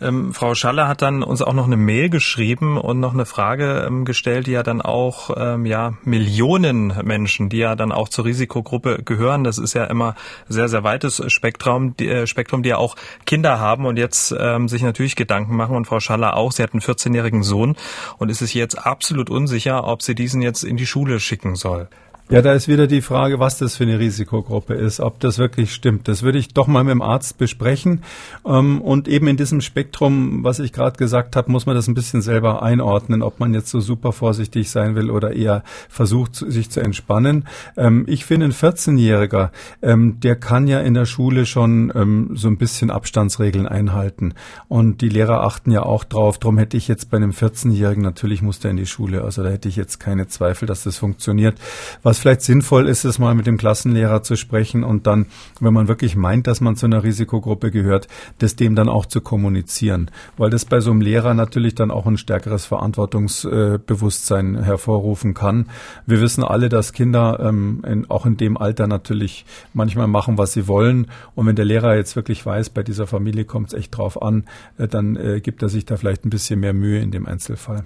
Ähm, 0.02 0.34
Frau 0.34 0.54
Schaller 0.54 0.86
hat 0.86 1.00
dann 1.00 1.22
uns 1.22 1.40
auch 1.40 1.54
noch 1.54 1.66
eine 1.66 1.78
Mail 1.78 2.10
geschrieben 2.10 2.76
und 2.76 3.00
noch 3.00 3.14
eine 3.14 3.24
Frage 3.24 3.86
ähm, 3.86 4.04
gestellt, 4.04 4.46
die 4.46 4.52
ja 4.52 4.62
dann 4.62 4.82
auch 4.82 5.30
ähm, 5.34 5.64
ja 5.64 5.94
Millionen 6.04 6.92
Menschen, 7.04 7.48
die 7.48 7.58
ja 7.58 7.74
dann 7.74 7.90
auch 7.90 8.10
zur 8.10 8.26
Risikogruppe 8.26 9.02
gehören. 9.02 9.44
Das 9.44 9.56
ist 9.56 9.72
ja 9.72 9.84
immer 9.84 10.14
sehr 10.46 10.68
sehr 10.68 10.84
weites 10.84 11.22
Spektrum 11.28 11.49
Spektrum, 11.50 11.96
die, 11.96 12.08
äh, 12.08 12.26
Spektrum, 12.28 12.62
die 12.62 12.68
ja 12.68 12.76
auch 12.76 12.94
Kinder 13.26 13.58
haben 13.58 13.84
und 13.84 13.96
jetzt 13.96 14.32
ähm, 14.38 14.68
sich 14.68 14.82
natürlich 14.82 15.16
Gedanken 15.16 15.56
machen. 15.56 15.74
Und 15.74 15.86
Frau 15.86 15.98
Schaller 15.98 16.36
auch, 16.36 16.52
sie 16.52 16.62
hat 16.62 16.72
einen 16.72 16.80
14-jährigen 16.80 17.42
Sohn 17.42 17.76
und 18.18 18.30
ist 18.30 18.38
sich 18.38 18.54
jetzt 18.54 18.76
absolut 18.76 19.30
unsicher, 19.30 19.86
ob 19.86 20.02
sie 20.02 20.14
diesen 20.14 20.42
jetzt 20.42 20.62
in 20.62 20.76
die 20.76 20.86
Schule 20.86 21.18
schicken 21.18 21.56
soll. 21.56 21.88
Ja, 22.30 22.42
da 22.42 22.52
ist 22.52 22.68
wieder 22.68 22.86
die 22.86 23.00
Frage, 23.00 23.40
was 23.40 23.58
das 23.58 23.74
für 23.74 23.82
eine 23.82 23.98
Risikogruppe 23.98 24.74
ist, 24.74 25.00
ob 25.00 25.18
das 25.18 25.38
wirklich 25.38 25.74
stimmt. 25.74 26.06
Das 26.06 26.22
würde 26.22 26.38
ich 26.38 26.54
doch 26.54 26.68
mal 26.68 26.84
mit 26.84 26.92
dem 26.92 27.02
Arzt 27.02 27.38
besprechen. 27.38 28.04
Ähm, 28.46 28.80
und 28.80 29.08
eben 29.08 29.26
in 29.26 29.36
diesem 29.36 29.60
Spektrum, 29.60 30.44
was 30.44 30.60
ich 30.60 30.72
gerade 30.72 30.96
gesagt 30.96 31.34
habe, 31.34 31.50
muss 31.50 31.66
man 31.66 31.74
das 31.74 31.88
ein 31.88 31.94
bisschen 31.94 32.22
selber 32.22 32.62
einordnen, 32.62 33.22
ob 33.22 33.40
man 33.40 33.52
jetzt 33.52 33.68
so 33.70 33.80
super 33.80 34.12
vorsichtig 34.12 34.70
sein 34.70 34.94
will 34.94 35.10
oder 35.10 35.32
eher 35.32 35.64
versucht, 35.88 36.36
sich 36.36 36.70
zu 36.70 36.78
entspannen. 36.78 37.48
Ähm, 37.76 38.04
ich 38.06 38.24
finde, 38.24 38.46
ein 38.46 38.52
14-Jähriger, 38.52 39.50
ähm, 39.82 40.20
der 40.20 40.36
kann 40.36 40.68
ja 40.68 40.78
in 40.78 40.94
der 40.94 41.06
Schule 41.06 41.46
schon 41.46 42.30
so 42.34 42.46
ein 42.46 42.58
bisschen 42.58 42.90
Abstandsregeln 42.90 43.66
einhalten. 43.66 44.34
Und 44.68 45.00
die 45.00 45.08
Lehrer 45.08 45.42
achten 45.42 45.72
ja 45.72 45.82
auch 45.82 46.04
drauf. 46.04 46.38
Darum 46.38 46.58
hätte 46.58 46.76
ich 46.76 46.86
jetzt 46.86 47.10
bei 47.10 47.16
einem 47.16 47.32
14-Jährigen, 47.32 48.02
natürlich 48.02 48.40
muss 48.40 48.60
der 48.60 48.70
in 48.70 48.76
die 48.76 48.86
Schule. 48.86 49.24
Also 49.24 49.42
da 49.42 49.48
hätte 49.48 49.68
ich 49.68 49.76
jetzt 49.76 49.98
keine 49.98 50.28
Zweifel, 50.28 50.66
dass 50.66 50.84
das 50.84 50.96
funktioniert. 50.96 51.56
Was 52.02 52.19
vielleicht 52.20 52.42
sinnvoll 52.42 52.88
ist 52.88 53.04
es 53.04 53.18
mal 53.18 53.34
mit 53.34 53.46
dem 53.46 53.56
Klassenlehrer 53.56 54.22
zu 54.22 54.36
sprechen 54.36 54.84
und 54.84 55.06
dann, 55.06 55.26
wenn 55.60 55.74
man 55.74 55.88
wirklich 55.88 56.16
meint, 56.16 56.46
dass 56.46 56.60
man 56.60 56.76
zu 56.76 56.86
einer 56.86 57.02
Risikogruppe 57.02 57.70
gehört, 57.70 58.08
das 58.38 58.56
dem 58.56 58.74
dann 58.74 58.88
auch 58.88 59.06
zu 59.06 59.20
kommunizieren. 59.20 60.10
Weil 60.36 60.50
das 60.50 60.64
bei 60.64 60.80
so 60.80 60.90
einem 60.90 61.00
Lehrer 61.00 61.34
natürlich 61.34 61.74
dann 61.74 61.90
auch 61.90 62.06
ein 62.06 62.18
stärkeres 62.18 62.64
Verantwortungsbewusstsein 62.66 64.62
hervorrufen 64.62 65.34
kann. 65.34 65.66
Wir 66.06 66.20
wissen 66.20 66.44
alle, 66.44 66.68
dass 66.68 66.92
Kinder 66.92 67.38
ähm, 67.40 67.82
in, 67.86 68.10
auch 68.10 68.26
in 68.26 68.36
dem 68.36 68.56
Alter 68.56 68.86
natürlich 68.86 69.44
manchmal 69.74 70.06
machen, 70.06 70.38
was 70.38 70.52
sie 70.52 70.68
wollen. 70.68 71.06
Und 71.34 71.46
wenn 71.46 71.56
der 71.56 71.64
Lehrer 71.64 71.96
jetzt 71.96 72.16
wirklich 72.16 72.44
weiß, 72.44 72.70
bei 72.70 72.82
dieser 72.82 73.06
Familie 73.06 73.44
kommt 73.44 73.68
es 73.68 73.74
echt 73.74 73.96
drauf 73.96 74.20
an, 74.20 74.44
äh, 74.78 74.86
dann 74.88 75.16
äh, 75.16 75.40
gibt 75.40 75.62
er 75.62 75.68
sich 75.68 75.84
da 75.84 75.96
vielleicht 75.96 76.24
ein 76.24 76.30
bisschen 76.30 76.60
mehr 76.60 76.74
Mühe 76.74 77.00
in 77.00 77.10
dem 77.10 77.26
Einzelfall. 77.26 77.84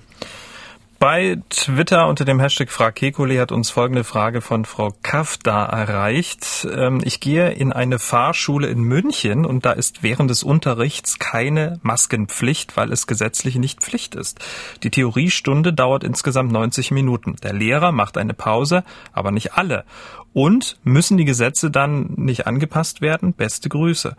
Bei 1.06 1.36
Twitter 1.50 2.08
unter 2.08 2.24
dem 2.24 2.40
Hashtag 2.40 2.70
Frakekuli 2.70 3.36
hat 3.36 3.52
uns 3.52 3.68
folgende 3.68 4.04
Frage 4.04 4.40
von 4.40 4.64
Frau 4.64 4.94
Kafda 5.02 5.66
erreicht. 5.66 6.66
Ähm, 6.74 7.02
ich 7.04 7.20
gehe 7.20 7.50
in 7.50 7.74
eine 7.74 7.98
Fahrschule 7.98 8.68
in 8.68 8.82
München 8.82 9.44
und 9.44 9.66
da 9.66 9.72
ist 9.72 10.02
während 10.02 10.30
des 10.30 10.42
Unterrichts 10.42 11.18
keine 11.18 11.78
Maskenpflicht, 11.82 12.78
weil 12.78 12.90
es 12.90 13.06
gesetzlich 13.06 13.56
nicht 13.56 13.82
Pflicht 13.82 14.14
ist. 14.14 14.42
Die 14.82 14.88
Theoriestunde 14.88 15.74
dauert 15.74 16.04
insgesamt 16.04 16.50
90 16.52 16.90
Minuten. 16.90 17.36
Der 17.42 17.52
Lehrer 17.52 17.92
macht 17.92 18.16
eine 18.16 18.32
Pause, 18.32 18.82
aber 19.12 19.30
nicht 19.30 19.58
alle. 19.58 19.84
Und 20.32 20.78
müssen 20.84 21.18
die 21.18 21.26
Gesetze 21.26 21.70
dann 21.70 22.14
nicht 22.16 22.46
angepasst 22.46 23.02
werden? 23.02 23.34
Beste 23.34 23.68
Grüße. 23.68 24.16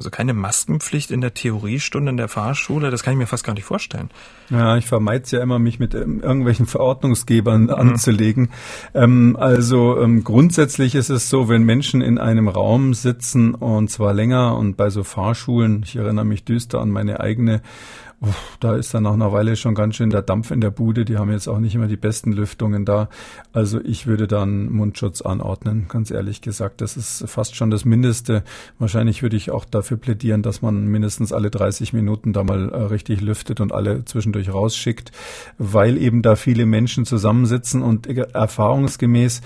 Also 0.00 0.08
keine 0.08 0.32
Maskenpflicht 0.32 1.10
in 1.10 1.20
der 1.20 1.34
Theoriestunde 1.34 2.08
in 2.08 2.16
der 2.16 2.28
Fahrschule, 2.28 2.90
das 2.90 3.02
kann 3.02 3.12
ich 3.12 3.18
mir 3.18 3.26
fast 3.26 3.44
gar 3.44 3.52
nicht 3.52 3.64
vorstellen. 3.64 4.08
Ja, 4.48 4.78
ich 4.78 4.86
vermeide 4.86 5.24
es 5.24 5.30
ja 5.30 5.42
immer, 5.42 5.58
mich 5.58 5.78
mit 5.78 5.94
ähm, 5.94 6.20
irgendwelchen 6.22 6.64
Verordnungsgebern 6.64 7.64
mhm. 7.64 7.70
anzulegen. 7.70 8.48
Ähm, 8.94 9.36
also 9.38 10.00
ähm, 10.00 10.24
grundsätzlich 10.24 10.94
ist 10.94 11.10
es 11.10 11.28
so, 11.28 11.50
wenn 11.50 11.64
Menschen 11.64 12.00
in 12.00 12.16
einem 12.16 12.48
Raum 12.48 12.94
sitzen 12.94 13.54
und 13.54 13.90
zwar 13.90 14.14
länger 14.14 14.56
und 14.56 14.78
bei 14.78 14.88
so 14.88 15.04
Fahrschulen, 15.04 15.82
ich 15.84 15.96
erinnere 15.96 16.24
mich 16.24 16.44
düster 16.44 16.80
an 16.80 16.88
meine 16.88 17.20
eigene 17.20 17.60
Da 18.60 18.76
ist 18.76 18.92
dann 18.92 19.04
nach 19.04 19.14
einer 19.14 19.32
Weile 19.32 19.56
schon 19.56 19.74
ganz 19.74 19.96
schön 19.96 20.10
der 20.10 20.20
Dampf 20.20 20.50
in 20.50 20.60
der 20.60 20.70
Bude. 20.70 21.06
Die 21.06 21.16
haben 21.16 21.32
jetzt 21.32 21.48
auch 21.48 21.58
nicht 21.58 21.74
immer 21.74 21.86
die 21.86 21.96
besten 21.96 22.32
Lüftungen 22.32 22.84
da. 22.84 23.08
Also 23.54 23.80
ich 23.80 24.06
würde 24.06 24.26
dann 24.26 24.70
Mundschutz 24.70 25.22
anordnen, 25.22 25.86
ganz 25.88 26.10
ehrlich 26.10 26.42
gesagt. 26.42 26.82
Das 26.82 26.98
ist 26.98 27.24
fast 27.26 27.56
schon 27.56 27.70
das 27.70 27.86
Mindeste. 27.86 28.44
Wahrscheinlich 28.78 29.22
würde 29.22 29.36
ich 29.36 29.50
auch 29.50 29.64
dafür 29.64 29.96
plädieren, 29.96 30.42
dass 30.42 30.60
man 30.60 30.86
mindestens 30.86 31.32
alle 31.32 31.50
30 31.50 31.94
Minuten 31.94 32.34
da 32.34 32.44
mal 32.44 32.68
äh, 32.68 32.76
richtig 32.82 33.22
lüftet 33.22 33.58
und 33.58 33.72
alle 33.72 34.04
zwischendurch 34.04 34.52
rausschickt, 34.52 35.12
weil 35.56 35.96
eben 35.96 36.20
da 36.20 36.36
viele 36.36 36.66
Menschen 36.66 37.06
zusammensitzen 37.06 37.80
und 37.80 38.06
erfahrungsgemäß 38.06 39.40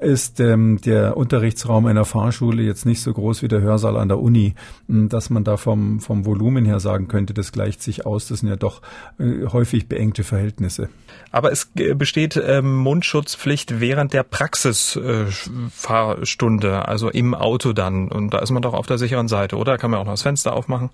ist 0.00 0.38
ähm, 0.38 0.80
der 0.80 1.16
Unterrichtsraum 1.16 1.86
einer 1.86 2.04
Fahrschule 2.04 2.62
jetzt 2.62 2.86
nicht 2.86 3.02
so 3.02 3.12
groß 3.12 3.42
wie 3.42 3.48
der 3.48 3.60
Hörsaal 3.60 3.96
an 3.96 4.06
der 4.06 4.20
Uni, 4.20 4.54
dass 4.86 5.30
man 5.30 5.42
da 5.42 5.56
vom, 5.56 5.98
vom 5.98 6.26
Volumen 6.26 6.64
her 6.64 6.78
sagen 6.78 7.08
könnte, 7.08 7.34
das 7.34 7.50
gleicht 7.50 7.82
sich 7.82 8.06
aus 8.06 8.19
aus. 8.20 8.28
Das 8.28 8.40
sind 8.40 8.48
ja 8.48 8.56
doch 8.56 8.82
äh, 9.18 9.46
häufig 9.46 9.88
beengte 9.88 10.24
Verhältnisse. 10.24 10.88
Aber 11.30 11.52
es 11.52 11.70
äh, 11.76 11.94
besteht 11.94 12.36
ähm, 12.36 12.76
Mundschutzpflicht 12.76 13.80
während 13.80 14.12
der 14.12 14.24
Praxisfahrstunde, 14.24 16.86
also 16.86 17.08
im 17.08 17.34
Auto 17.34 17.72
dann. 17.72 18.08
Und 18.08 18.34
da 18.34 18.40
ist 18.40 18.50
man 18.50 18.60
doch 18.62 18.74
auf 18.74 18.86
der 18.86 18.98
sicheren 18.98 19.28
Seite, 19.28 19.56
oder? 19.56 19.78
Kann 19.78 19.90
man 19.90 20.00
auch 20.00 20.04
noch 20.04 20.12
das 20.12 20.20
Fenster 20.22 20.52
aufmachen? 20.52 20.90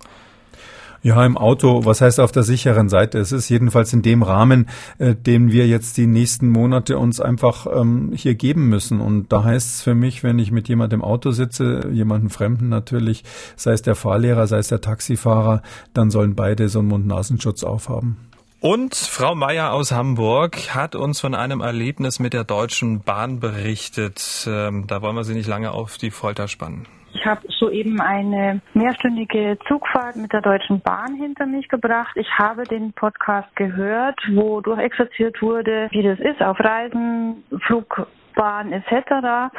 Ja, 1.01 1.25
im 1.25 1.37
Auto, 1.37 1.85
was 1.85 2.01
heißt 2.01 2.19
auf 2.19 2.31
der 2.31 2.43
sicheren 2.43 2.89
Seite? 2.89 3.19
Es 3.19 3.31
ist 3.31 3.49
jedenfalls 3.49 3.93
in 3.93 4.01
dem 4.01 4.23
Rahmen, 4.23 4.67
äh, 4.97 5.15
den 5.15 5.51
wir 5.51 5.67
jetzt 5.67 5.97
die 5.97 6.07
nächsten 6.07 6.49
Monate 6.49 6.97
uns 6.97 7.21
einfach 7.21 7.67
ähm, 7.71 8.11
hier 8.13 8.35
geben 8.35 8.67
müssen. 8.67 8.99
Und 8.99 9.31
da 9.31 9.43
heißt 9.43 9.75
es 9.75 9.81
für 9.81 9.95
mich, 9.95 10.23
wenn 10.23 10.39
ich 10.39 10.51
mit 10.51 10.67
jemandem 10.67 10.97
im 10.97 11.03
Auto 11.03 11.31
sitze, 11.31 11.87
jemanden 11.91 12.29
Fremden 12.29 12.69
natürlich, 12.69 13.23
sei 13.55 13.73
es 13.73 13.81
der 13.81 13.95
Fahrlehrer, 13.95 14.47
sei 14.47 14.57
es 14.57 14.67
der 14.67 14.81
Taxifahrer, 14.81 15.61
dann 15.93 16.09
sollen 16.09 16.35
beide 16.35 16.69
so 16.69 16.79
einen 16.79 16.87
Mund-Nasenschutz 16.87 17.63
aufhaben. 17.63 18.17
Und 18.59 18.95
Frau 18.95 19.35
Meier 19.35 19.71
aus 19.71 19.91
Hamburg 19.91 20.73
hat 20.73 20.95
uns 20.95 21.19
von 21.19 21.35
einem 21.35 21.61
Erlebnis 21.61 22.17
mit 22.17 22.33
der 22.33 22.43
Deutschen 22.43 23.01
Bahn 23.01 23.39
berichtet. 23.39 24.47
Ähm, 24.47 24.87
da 24.87 25.03
wollen 25.03 25.15
wir 25.15 25.23
Sie 25.23 25.35
nicht 25.35 25.47
lange 25.47 25.71
auf 25.71 25.97
die 25.99 26.09
Folter 26.09 26.47
spannen. 26.47 26.87
Ich 27.19 27.25
habe 27.25 27.41
soeben 27.49 27.99
eine 27.99 28.61
mehrstündige 28.75 29.57
Zugfahrt 29.67 30.17
mit 30.17 30.31
der 30.33 30.41
Deutschen 30.41 30.81
Bahn 30.81 31.15
hinter 31.15 31.47
mich 31.47 31.67
gebracht. 31.67 32.15
Ich 32.15 32.29
habe 32.37 32.63
den 32.63 32.93
Podcast 32.93 33.55
gehört, 33.55 34.19
wo 34.33 34.61
durchexerziert 34.61 35.41
wurde, 35.41 35.87
wie 35.89 36.03
das 36.03 36.19
ist 36.19 36.43
auf 36.43 36.59
Reisen, 36.59 37.43
Flug 37.65 38.07
Bahn 38.37 38.71
etc. 38.71 39.51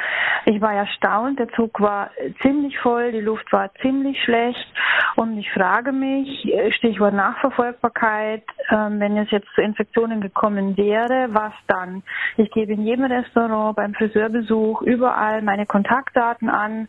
Ich 0.47 0.61
war 0.61 0.73
erstaunt, 0.73 1.39
der 1.39 1.49
Zug 1.51 1.81
war 1.81 2.11
ziemlich 2.41 2.79
voll, 2.79 3.11
die 3.13 3.21
Luft 3.21 3.53
war 3.53 3.75
ziemlich 3.83 4.23
schlecht 4.23 4.73
und 5.17 5.37
ich 5.37 5.51
frage 5.51 5.93
mich, 5.93 6.47
äh, 6.47 6.71
Stichwort 6.73 7.13
Nachverfolgbarkeit, 7.13 8.45
ähm, 8.71 9.01
wenn 9.01 9.17
es 9.19 9.31
jetzt 9.31 9.49
zu 9.55 9.61
Infektionen 9.63 10.21
gekommen 10.21 10.77
wäre, 10.77 11.29
was 11.33 11.53
dann? 11.67 12.03
Ich 12.37 12.51
gebe 12.53 12.73
in 12.73 12.87
jedem 12.87 13.05
Restaurant, 13.07 13.77
beim 13.77 13.95
Friseurbesuch, 13.95 14.83
überall 14.83 15.43
meine 15.43 15.67
Kontaktdaten 15.67 16.49
an. 16.49 16.89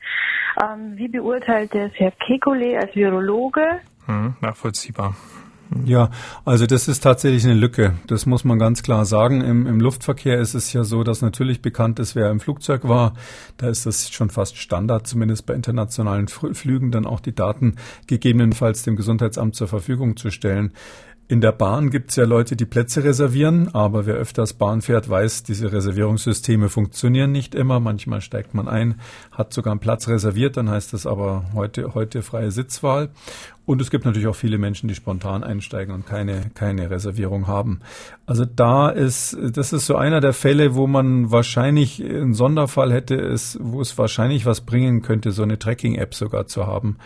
Ähm, 0.61 0.93
wie 0.95 1.07
beurteilt 1.07 1.73
es 1.75 1.91
Herr 1.95 2.11
Kekulé 2.11 2.77
als 2.77 2.95
Virologe? 2.95 3.79
Hm, 4.05 4.35
nachvollziehbar. 4.41 5.15
Ja, 5.85 6.09
also 6.45 6.65
das 6.65 6.87
ist 6.87 7.01
tatsächlich 7.01 7.45
eine 7.45 7.53
Lücke. 7.53 7.93
Das 8.07 8.25
muss 8.25 8.43
man 8.43 8.57
ganz 8.57 8.81
klar 8.81 9.05
sagen. 9.05 9.41
Im, 9.41 9.67
Im, 9.67 9.79
Luftverkehr 9.79 10.39
ist 10.39 10.55
es 10.55 10.73
ja 10.73 10.83
so, 10.83 11.03
dass 11.03 11.21
natürlich 11.21 11.61
bekannt 11.61 11.99
ist, 11.99 12.15
wer 12.15 12.31
im 12.31 12.39
Flugzeug 12.39 12.87
war. 12.87 13.13
Da 13.57 13.69
ist 13.69 13.85
das 13.85 14.09
schon 14.09 14.31
fast 14.31 14.57
Standard, 14.57 15.05
zumindest 15.05 15.45
bei 15.45 15.53
internationalen 15.53 16.27
Flügen, 16.27 16.91
dann 16.91 17.05
auch 17.05 17.19
die 17.19 17.35
Daten 17.35 17.75
gegebenenfalls 18.07 18.81
dem 18.81 18.95
Gesundheitsamt 18.95 19.55
zur 19.55 19.67
Verfügung 19.67 20.17
zu 20.17 20.31
stellen. 20.31 20.73
In 21.31 21.41
der 21.41 21.51
Bahn 21.51 21.91
gibt 21.91 22.09
es 22.09 22.15
ja 22.15 22.25
Leute, 22.25 22.55
die 22.55 22.65
Plätze 22.65 23.03
reservieren, 23.03 23.67
aber 23.75 24.07
wer 24.07 24.15
öfters 24.15 24.53
Bahn 24.53 24.81
fährt, 24.81 25.07
weiß, 25.07 25.43
diese 25.43 25.71
Reservierungssysteme 25.71 26.69
funktionieren 26.69 27.31
nicht 27.31 27.53
immer. 27.53 27.79
Manchmal 27.79 28.21
steigt 28.21 28.55
man 28.55 28.67
ein, 28.67 28.99
hat 29.31 29.53
sogar 29.53 29.69
einen 29.69 29.79
Platz 29.79 30.07
reserviert, 30.07 30.57
dann 30.57 30.71
heißt 30.71 30.91
das 30.91 31.05
aber 31.05 31.45
heute, 31.53 31.93
heute 31.93 32.23
freie 32.23 32.49
Sitzwahl. 32.49 33.09
Und 33.69 33.83
es 33.83 33.91
gibt 33.91 34.03
natürlich 34.03 34.27
auch 34.27 34.35
viele 34.35 34.57
Menschen, 34.57 34.87
die 34.87 34.95
spontan 34.95 35.43
einsteigen 35.43 35.93
und 35.93 36.03
keine, 36.03 36.49
keine 36.55 36.89
Reservierung 36.89 37.45
haben. 37.45 37.81
Also 38.25 38.43
da 38.43 38.89
ist, 38.89 39.37
das 39.39 39.73
ist 39.73 39.85
so 39.85 39.95
einer 39.95 40.21
der 40.21 40.33
Fälle, 40.33 40.73
wo 40.73 40.87
man 40.87 41.29
wahrscheinlich 41.29 42.03
einen 42.03 42.33
Sonderfall 42.33 42.91
hätte, 42.91 43.13
ist, 43.13 43.59
wo 43.61 43.79
es 43.79 43.95
wahrscheinlich 43.95 44.47
was 44.47 44.61
bringen 44.61 45.03
könnte, 45.03 45.31
so 45.31 45.43
eine 45.43 45.59
Tracking-App 45.59 46.15
sogar 46.15 46.47
zu 46.47 46.65
haben. 46.65 46.97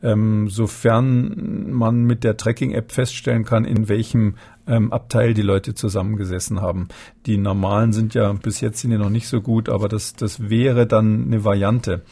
Ähm, 0.00 0.48
sofern 0.48 1.72
man 1.72 2.04
mit 2.04 2.22
der 2.22 2.36
Tracking-App 2.36 2.92
feststellen 2.92 3.44
kann, 3.44 3.64
in 3.64 3.88
welchem 3.88 4.36
ähm, 4.68 4.92
Abteil 4.92 5.34
die 5.34 5.42
Leute 5.42 5.74
zusammengesessen 5.74 6.60
haben. 6.60 6.86
Die 7.26 7.36
normalen 7.36 7.92
sind 7.92 8.14
ja 8.14 8.32
bis 8.32 8.60
jetzt 8.60 8.78
sind 8.78 8.92
ja 8.92 8.98
noch 8.98 9.10
nicht 9.10 9.26
so 9.26 9.40
gut, 9.40 9.68
aber 9.68 9.88
das, 9.88 10.14
das 10.14 10.48
wäre 10.48 10.86
dann 10.86 11.24
eine 11.24 11.44
Variante. 11.44 12.02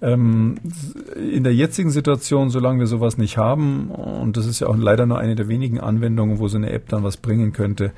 Ähm, 0.00 0.56
in 1.16 1.42
der 1.44 1.54
jetzigen 1.54 1.90
Situation, 1.90 2.50
solange 2.50 2.80
wir 2.80 2.86
sowas 2.86 3.18
nicht 3.18 3.36
haben, 3.36 3.90
und 3.90 4.36
das 4.36 4.46
ist 4.46 4.60
ja 4.60 4.68
auch 4.68 4.76
leider 4.76 5.06
nur 5.06 5.18
eine 5.18 5.34
der 5.34 5.48
wenigen 5.48 5.80
Anwendungen, 5.80 6.38
wo 6.38 6.48
so 6.48 6.56
eine 6.56 6.70
App 6.70 6.88
dann 6.88 7.02
was 7.02 7.16
bringen 7.16 7.52
könnte, 7.52 7.92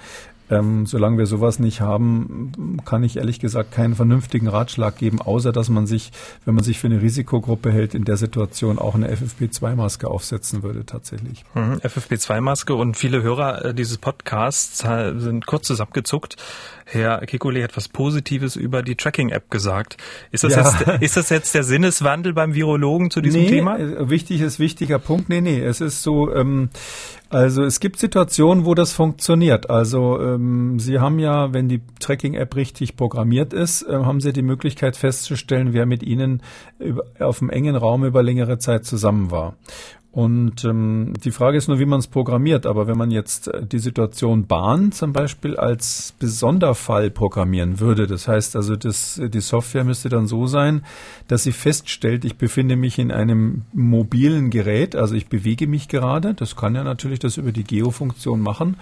ähm, 0.50 0.86
solange 0.86 1.18
wir 1.18 1.26
sowas 1.26 1.58
nicht 1.58 1.80
haben, 1.80 2.80
kann 2.84 3.02
ich 3.04 3.16
ehrlich 3.16 3.38
gesagt 3.40 3.72
keinen 3.72 3.94
vernünftigen 3.94 4.48
Ratschlag 4.48 4.96
geben, 4.96 5.22
außer 5.22 5.52
dass 5.52 5.68
man 5.68 5.86
sich, 5.86 6.10
wenn 6.44 6.54
man 6.54 6.64
sich 6.64 6.78
für 6.78 6.88
eine 6.88 7.00
Risikogruppe 7.00 7.70
hält, 7.70 7.94
in 7.94 8.04
der 8.04 8.16
Situation 8.16 8.78
auch 8.78 8.94
eine 8.94 9.10
FFP2-Maske 9.14 10.08
aufsetzen 10.08 10.62
würde 10.62 10.84
tatsächlich. 10.84 11.44
Mhm, 11.54 11.74
FFP2-Maske 11.76 12.74
und 12.74 12.96
viele 12.96 13.22
Hörer 13.22 13.64
äh, 13.66 13.74
dieses 13.74 13.98
Podcasts 13.98 14.84
äh, 14.84 15.18
sind 15.18 15.46
kurz 15.46 15.66
zusammengezuckt. 15.66 16.36
Herr 16.92 17.22
Kekulé 17.22 17.62
hat 17.62 17.76
was 17.76 17.88
Positives 17.88 18.56
über 18.56 18.82
die 18.82 18.96
Tracking-App 18.96 19.50
gesagt. 19.50 19.96
Ist 20.32 20.42
das, 20.42 20.54
ja. 20.54 20.64
jetzt, 20.64 21.02
ist 21.02 21.16
das 21.16 21.28
jetzt 21.28 21.54
der 21.54 21.62
Sinneswandel 21.62 22.32
beim 22.32 22.54
Virologen 22.54 23.10
zu 23.10 23.20
diesem 23.20 23.42
nee, 23.42 23.48
Thema? 23.48 23.78
Äh, 23.78 24.10
wichtig 24.10 24.40
ist 24.40 24.58
wichtiger 24.58 24.98
Punkt. 24.98 25.28
Nee, 25.28 25.40
nee, 25.40 25.60
es 25.60 25.80
ist 25.80 26.02
so, 26.02 26.34
ähm, 26.34 26.70
also 27.30 27.62
es 27.62 27.78
gibt 27.78 27.98
Situationen, 27.98 28.64
wo 28.64 28.74
das 28.74 28.92
funktioniert. 28.92 29.70
Also 29.70 30.20
ähm, 30.20 30.80
Sie 30.80 30.98
haben 30.98 31.20
ja, 31.20 31.52
wenn 31.52 31.68
die 31.68 31.80
Tracking-App 32.00 32.56
richtig 32.56 32.96
programmiert 32.96 33.52
ist, 33.52 33.82
äh, 33.82 33.92
haben 33.92 34.20
Sie 34.20 34.32
die 34.32 34.42
Möglichkeit 34.42 34.96
festzustellen, 34.96 35.72
wer 35.72 35.86
mit 35.86 36.02
Ihnen 36.02 36.42
über, 36.80 37.04
auf 37.20 37.40
einem 37.40 37.50
engen 37.50 37.76
Raum 37.76 38.04
über 38.04 38.24
längere 38.24 38.58
Zeit 38.58 38.84
zusammen 38.84 39.30
war. 39.30 39.54
Und 40.12 40.64
ähm, 40.64 41.12
die 41.22 41.30
Frage 41.30 41.56
ist 41.56 41.68
nur, 41.68 41.78
wie 41.78 41.86
man 41.86 42.00
es 42.00 42.08
programmiert. 42.08 42.66
Aber 42.66 42.88
wenn 42.88 42.98
man 42.98 43.12
jetzt 43.12 43.46
äh, 43.46 43.64
die 43.64 43.78
Situation 43.78 44.46
Bahn 44.46 44.90
zum 44.90 45.12
Beispiel 45.12 45.56
als 45.56 46.14
Besonderfall 46.18 47.10
programmieren 47.10 47.78
würde, 47.78 48.08
das 48.08 48.26
heißt 48.26 48.56
also, 48.56 48.74
das, 48.74 49.20
die 49.22 49.40
Software 49.40 49.84
müsste 49.84 50.08
dann 50.08 50.26
so 50.26 50.46
sein, 50.46 50.84
dass 51.28 51.44
sie 51.44 51.52
feststellt, 51.52 52.24
ich 52.24 52.36
befinde 52.36 52.74
mich 52.74 52.98
in 52.98 53.12
einem 53.12 53.62
mobilen 53.72 54.50
Gerät, 54.50 54.96
also 54.96 55.14
ich 55.14 55.28
bewege 55.28 55.68
mich 55.68 55.86
gerade. 55.86 56.34
Das 56.34 56.56
kann 56.56 56.74
ja 56.74 56.82
natürlich 56.82 57.20
das 57.20 57.36
über 57.36 57.52
die 57.52 57.64
Geofunktion 57.64 58.40
machen. 58.40 58.76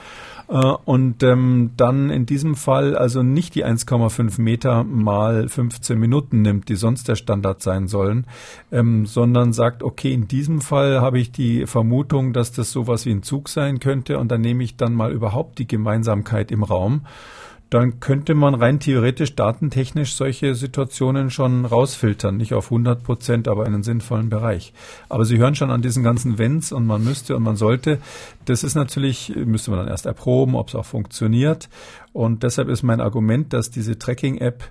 Äh, 0.49 0.57
und 0.85 1.23
ähm, 1.23 1.73
dann 1.77 2.11
in 2.11 2.27
diesem 2.27 2.55
Fall 2.55 2.97
also 2.97 3.23
nicht 3.23 3.55
die 3.55 3.67
1,5 3.67 4.41
Meter 4.41 4.83
mal 4.85 5.49
15 5.49 5.99
Minuten 5.99 6.43
nimmt, 6.43 6.69
die 6.69 6.77
sonst 6.77 7.09
der 7.09 7.17
Standard 7.17 7.63
sein 7.63 7.87
sollen, 7.87 8.27
ähm, 8.73 9.05
sondern 9.05 9.53
sagt, 9.53 9.83
okay, 9.83 10.13
in 10.13 10.27
diesem 10.27 10.61
Fall 10.61 11.01
habe 11.01 11.18
ich 11.19 11.33
die 11.33 11.67
Vermutung, 11.67 12.33
dass 12.33 12.53
das 12.53 12.73
sowas 12.73 13.07
wie 13.07 13.11
ein 13.11 13.23
Zug 13.23 13.49
sein 13.49 13.81
könnte. 13.81 14.19
Und 14.19 14.31
dann 14.31 14.41
nehme 14.41 14.65
ich 14.65 14.77
dann 14.77 14.95
mal 14.95 15.13
überhaupt 15.13 15.59
die 15.59 15.67
Gemeinsamkeit 15.67 16.51
im 16.51 16.63
Raum 16.63 17.03
dann 17.71 18.01
könnte 18.01 18.35
man 18.35 18.55
rein 18.55 18.81
theoretisch 18.81 19.35
datentechnisch 19.35 20.15
solche 20.15 20.55
Situationen 20.55 21.31
schon 21.31 21.67
rausfiltern. 21.67 22.37
Nicht 22.37 22.55
auf 22.55 22.67
100 22.67 23.03
Prozent, 23.03 23.47
aber 23.47 23.67
in 23.67 23.75
einen 23.75 23.83
sinnvollen 23.83 24.31
Bereich. 24.31 24.73
Aber 25.09 25.25
Sie 25.25 25.39
hören 25.39 25.55
schon 25.55 25.71
an 25.71 25.83
diesen 25.83 26.03
ganzen 26.03 26.39
Wenns 26.39 26.73
und 26.73 26.87
man 26.87 27.05
müsste 27.05 27.37
und 27.37 27.43
man 27.43 27.57
sollte. 27.57 27.99
Das 28.47 28.65
ist 28.65 28.75
natürlich, 28.75 29.35
müsste 29.37 29.71
man 29.71 29.81
dann 29.81 29.89
erst 29.89 30.07
erproben, 30.07 30.55
ob 30.55 30.69
es 30.69 30.75
auch 30.75 30.87
funktioniert. 30.87 31.69
Und 32.13 32.43
deshalb 32.43 32.69
ist 32.69 32.83
mein 32.83 33.01
Argument, 33.01 33.53
dass 33.53 33.71
diese 33.71 33.99
Tracking-App 33.99 34.65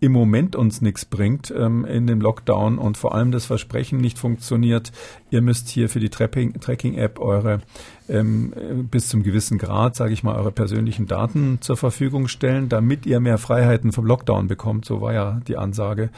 im 0.00 0.12
Moment 0.12 0.56
uns 0.56 0.80
nichts 0.80 1.04
bringt 1.04 1.52
ähm, 1.56 1.84
in 1.84 2.06
dem 2.06 2.20
Lockdown 2.20 2.78
und 2.78 2.96
vor 2.96 3.14
allem 3.14 3.32
das 3.32 3.44
Versprechen 3.44 3.98
nicht 3.98 4.18
funktioniert, 4.18 4.92
ihr 5.30 5.42
müsst 5.42 5.68
hier 5.68 5.88
für 5.90 6.00
die 6.00 6.08
Tracking-App 6.08 7.20
eure 7.20 7.60
ähm, 8.10 8.88
bis 8.90 9.08
zum 9.08 9.22
gewissen 9.22 9.58
Grad, 9.58 9.94
sage 9.96 10.12
ich 10.12 10.22
mal, 10.22 10.36
eure 10.36 10.52
persönlichen 10.52 11.06
Daten 11.06 11.58
zur 11.60 11.76
Verfügung 11.76 12.28
stellen, 12.28 12.68
damit 12.68 13.06
ihr 13.06 13.20
mehr 13.20 13.38
Freiheiten 13.38 13.92
vom 13.92 14.04
Lockdown 14.06 14.48
bekommt. 14.48 14.84
So 14.84 15.00
war 15.00 15.12
ja 15.12 15.40
die 15.46 15.56
Ansage. 15.56 16.10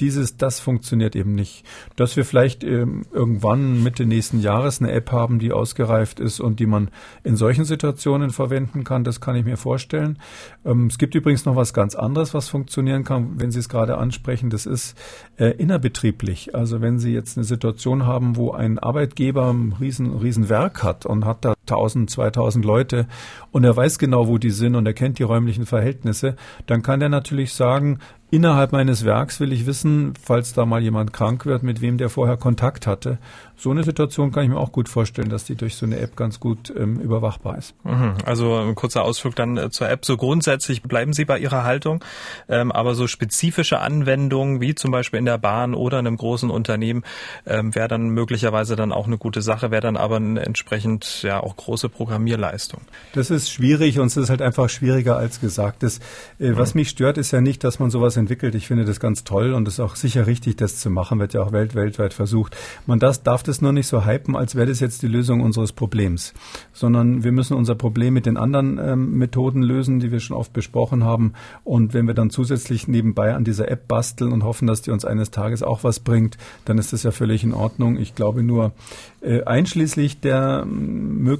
Dieses, 0.00 0.36
das 0.36 0.60
funktioniert 0.60 1.16
eben 1.16 1.34
nicht. 1.34 1.64
Dass 1.96 2.16
wir 2.16 2.24
vielleicht 2.24 2.64
ähm, 2.64 3.04
irgendwann 3.12 3.82
Mitte 3.82 4.06
nächsten 4.06 4.40
Jahres 4.40 4.80
eine 4.80 4.92
App 4.92 5.10
haben, 5.12 5.38
die 5.38 5.52
ausgereift 5.52 6.20
ist 6.20 6.40
und 6.40 6.60
die 6.60 6.66
man 6.66 6.90
in 7.24 7.36
solchen 7.36 7.64
Situationen 7.64 8.30
verwenden 8.30 8.84
kann, 8.84 9.04
das 9.04 9.20
kann 9.20 9.36
ich 9.36 9.44
mir 9.44 9.56
vorstellen. 9.56 10.18
Ähm, 10.64 10.86
es 10.86 10.98
gibt 10.98 11.14
übrigens 11.14 11.44
noch 11.44 11.56
was 11.56 11.74
ganz 11.74 11.94
anderes, 11.94 12.34
was 12.34 12.48
funktionieren 12.48 13.04
kann, 13.04 13.40
wenn 13.40 13.50
Sie 13.50 13.58
es 13.58 13.68
gerade 13.68 13.98
ansprechen. 13.98 14.50
Das 14.50 14.66
ist 14.66 14.96
äh, 15.36 15.50
innerbetrieblich. 15.50 16.54
Also 16.54 16.80
wenn 16.80 16.98
Sie 16.98 17.12
jetzt 17.12 17.36
eine 17.36 17.44
Situation 17.44 18.06
haben, 18.06 18.36
wo 18.36 18.52
ein 18.52 18.78
Arbeitgeber 18.78 19.52
ein 19.52 19.74
riesen, 19.80 20.16
riesen 20.16 20.48
Werk 20.48 20.82
hat 20.82 21.06
und 21.06 21.24
hat 21.24 21.44
da 21.44 21.54
1000, 21.62 22.10
2000 22.10 22.64
Leute 22.64 23.06
und 23.50 23.64
er 23.64 23.76
weiß 23.76 23.98
genau, 23.98 24.28
wo 24.28 24.38
die 24.38 24.50
sind 24.50 24.74
und 24.74 24.86
er 24.86 24.94
kennt 24.94 25.18
die 25.18 25.22
räumlichen 25.22 25.66
Verhältnisse, 25.66 26.36
dann 26.66 26.82
kann 26.82 27.00
er 27.00 27.08
natürlich 27.08 27.52
sagen, 27.54 27.98
innerhalb 28.32 28.72
meines 28.72 29.04
Werks 29.04 29.40
will 29.40 29.52
ich 29.52 29.66
wissen, 29.66 30.14
falls 30.20 30.54
da 30.54 30.64
mal 30.64 30.82
jemand 30.82 31.12
krank 31.12 31.44
wird, 31.44 31.62
mit 31.62 31.82
wem 31.82 31.98
der 31.98 32.08
vorher 32.08 32.38
Kontakt 32.38 32.86
hatte. 32.86 33.18
So 33.56 33.70
eine 33.70 33.84
Situation 33.84 34.32
kann 34.32 34.44
ich 34.44 34.48
mir 34.48 34.56
auch 34.56 34.72
gut 34.72 34.88
vorstellen, 34.88 35.28
dass 35.28 35.44
die 35.44 35.54
durch 35.54 35.76
so 35.76 35.84
eine 35.84 35.98
App 36.00 36.16
ganz 36.16 36.40
gut 36.40 36.72
ähm, 36.74 36.98
überwachbar 36.98 37.58
ist. 37.58 37.74
Mhm. 37.84 38.14
Also 38.24 38.56
ein 38.56 38.74
kurzer 38.74 39.04
Ausflug 39.04 39.36
dann 39.36 39.58
äh, 39.58 39.70
zur 39.70 39.88
App. 39.90 40.06
So 40.06 40.16
grundsätzlich 40.16 40.82
bleiben 40.82 41.12
Sie 41.12 41.26
bei 41.26 41.38
Ihrer 41.38 41.62
Haltung, 41.62 42.02
ähm, 42.48 42.72
aber 42.72 42.94
so 42.94 43.06
spezifische 43.06 43.80
Anwendungen 43.80 44.62
wie 44.62 44.74
zum 44.74 44.90
Beispiel 44.90 45.18
in 45.18 45.26
der 45.26 45.38
Bahn 45.38 45.74
oder 45.74 45.98
in 45.98 46.06
einem 46.06 46.16
großen 46.16 46.48
Unternehmen 46.48 47.04
ähm, 47.44 47.74
wäre 47.74 47.88
dann 47.88 48.08
möglicherweise 48.08 48.76
dann 48.76 48.92
auch 48.92 49.06
eine 49.06 49.18
gute 49.18 49.42
Sache, 49.42 49.70
wäre 49.70 49.82
dann 49.82 49.98
aber 49.98 50.16
entsprechend 50.16 51.22
ja 51.22 51.40
auch 51.40 51.51
auch 51.52 51.56
große 51.56 51.88
Programmierleistung. 51.88 52.80
Das 53.14 53.30
ist 53.30 53.50
schwierig 53.50 53.98
und 53.98 54.06
es 54.06 54.16
ist 54.16 54.30
halt 54.30 54.42
einfach 54.42 54.68
schwieriger 54.68 55.16
als 55.16 55.40
gesagt. 55.40 55.82
Das, 55.82 55.98
äh, 56.38 56.52
was 56.56 56.74
mich 56.74 56.88
stört, 56.88 57.18
ist 57.18 57.30
ja 57.30 57.40
nicht, 57.40 57.64
dass 57.64 57.78
man 57.78 57.90
sowas 57.90 58.16
entwickelt. 58.16 58.54
Ich 58.54 58.66
finde 58.66 58.84
das 58.84 59.00
ganz 59.00 59.24
toll 59.24 59.52
und 59.52 59.68
es 59.68 59.74
ist 59.74 59.80
auch 59.80 59.96
sicher 59.96 60.26
richtig, 60.26 60.56
das 60.56 60.78
zu 60.78 60.90
machen, 60.90 61.18
wird 61.18 61.34
ja 61.34 61.42
auch 61.42 61.52
welt 61.52 61.74
weltweit 61.74 62.14
versucht. 62.14 62.56
Man 62.86 62.98
das, 62.98 63.22
darf 63.22 63.42
das 63.42 63.60
nur 63.60 63.72
nicht 63.72 63.86
so 63.86 64.06
hypen, 64.06 64.36
als 64.36 64.54
wäre 64.54 64.66
das 64.66 64.80
jetzt 64.80 65.02
die 65.02 65.08
Lösung 65.08 65.40
unseres 65.40 65.72
Problems, 65.72 66.32
sondern 66.72 67.24
wir 67.24 67.32
müssen 67.32 67.56
unser 67.56 67.74
Problem 67.74 68.14
mit 68.14 68.26
den 68.26 68.36
anderen 68.36 68.78
ähm, 68.78 69.18
Methoden 69.18 69.62
lösen, 69.62 70.00
die 70.00 70.10
wir 70.10 70.20
schon 70.20 70.36
oft 70.36 70.52
besprochen 70.52 71.04
haben. 71.04 71.34
Und 71.64 71.94
wenn 71.94 72.06
wir 72.06 72.14
dann 72.14 72.30
zusätzlich 72.30 72.88
nebenbei 72.88 73.34
an 73.34 73.44
dieser 73.44 73.70
App 73.70 73.88
basteln 73.88 74.32
und 74.32 74.44
hoffen, 74.44 74.66
dass 74.66 74.82
die 74.82 74.90
uns 74.90 75.04
eines 75.04 75.30
Tages 75.30 75.62
auch 75.62 75.84
was 75.84 76.00
bringt, 76.00 76.38
dann 76.64 76.78
ist 76.78 76.92
das 76.92 77.02
ja 77.02 77.10
völlig 77.10 77.44
in 77.44 77.54
Ordnung. 77.54 77.96
Ich 77.96 78.14
glaube 78.14 78.42
nur, 78.42 78.72
äh, 79.20 79.44
einschließlich 79.44 80.20
der 80.20 80.64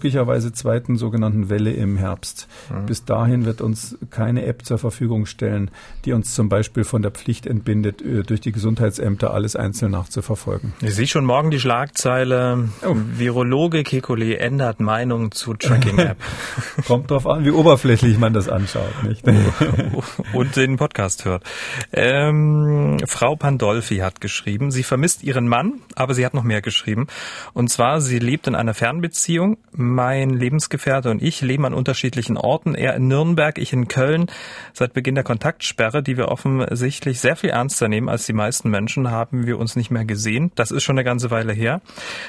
möglicherweise 0.02 0.52
zweiten 0.52 0.96
sogenannten 0.96 1.48
Welle 1.48 1.72
im 1.72 1.96
Herbst. 1.96 2.48
Mhm. 2.70 2.86
Bis 2.86 3.04
dahin 3.04 3.44
wird 3.44 3.60
uns 3.60 3.96
keine 4.10 4.44
App 4.46 4.64
zur 4.64 4.78
Verfügung 4.78 5.26
stellen, 5.26 5.70
die 6.04 6.12
uns 6.12 6.34
zum 6.34 6.48
Beispiel 6.48 6.82
von 6.82 7.02
der 7.02 7.12
Pflicht 7.12 7.46
entbindet, 7.46 8.02
äh, 8.02 8.24
durch 8.24 8.40
die 8.40 8.50
Gesundheitsämter 8.50 9.32
alles 9.32 9.54
einzeln 9.54 9.92
nachzuverfolgen. 9.92 10.72
Ich 10.82 10.96
sehe 10.96 11.06
schon 11.06 11.24
morgen 11.24 11.52
die 11.52 11.60
Schlagzeile, 11.60 12.68
oh. 12.84 12.96
Virologe 13.16 13.82
Kekulé 13.82 14.34
ändert 14.38 14.80
Meinung 14.80 15.30
zu 15.30 15.54
Tracking-App. 15.54 16.16
Kommt 16.88 17.12
drauf 17.12 17.28
an, 17.28 17.44
wie 17.44 17.52
oberflächlich 17.52 18.18
man 18.18 18.32
das 18.32 18.48
anschaut, 18.48 19.04
nicht? 19.04 19.24
Und 20.32 20.56
den 20.56 20.78
Podcast 20.78 21.24
hört. 21.24 21.44
Ähm, 21.92 22.96
Frau 23.06 23.36
Pandolfi 23.36 23.98
hat 23.98 24.20
geschrieben, 24.20 24.72
sie 24.72 24.82
vermisst 24.82 25.22
ihren 25.22 25.46
Mann, 25.46 25.74
aber 25.94 26.14
sie 26.14 26.26
hat 26.26 26.34
noch 26.34 26.42
mehr 26.42 26.60
geschrieben. 26.60 27.06
Und 27.52 27.68
zwar, 27.68 28.00
sie 28.00 28.18
lebt 28.18 28.48
in 28.48 28.56
einer 28.56 28.74
Fernbeziehung. 28.74 29.58
Mein 29.94 30.30
Lebensgefährte 30.30 31.10
und 31.10 31.22
ich 31.22 31.42
leben 31.42 31.66
an 31.66 31.74
unterschiedlichen 31.74 32.36
Orten. 32.36 32.74
Er 32.74 32.94
in 32.94 33.08
Nürnberg, 33.08 33.58
ich 33.58 33.72
in 33.72 33.88
Köln. 33.88 34.26
Seit 34.72 34.94
Beginn 34.94 35.14
der 35.14 35.24
Kontaktsperre, 35.24 36.02
die 36.02 36.16
wir 36.16 36.28
offensichtlich 36.28 37.20
sehr 37.20 37.36
viel 37.36 37.50
ernster 37.50 37.88
nehmen 37.88 38.08
als 38.08 38.26
die 38.26 38.32
meisten 38.32 38.70
Menschen, 38.70 39.10
haben 39.10 39.46
wir 39.46 39.58
uns 39.58 39.76
nicht 39.76 39.90
mehr 39.90 40.04
gesehen. 40.04 40.52
Das 40.54 40.70
ist 40.70 40.82
schon 40.82 40.96
eine 40.96 41.04
ganze 41.04 41.30
Weile 41.30 41.52
her. 41.52 41.80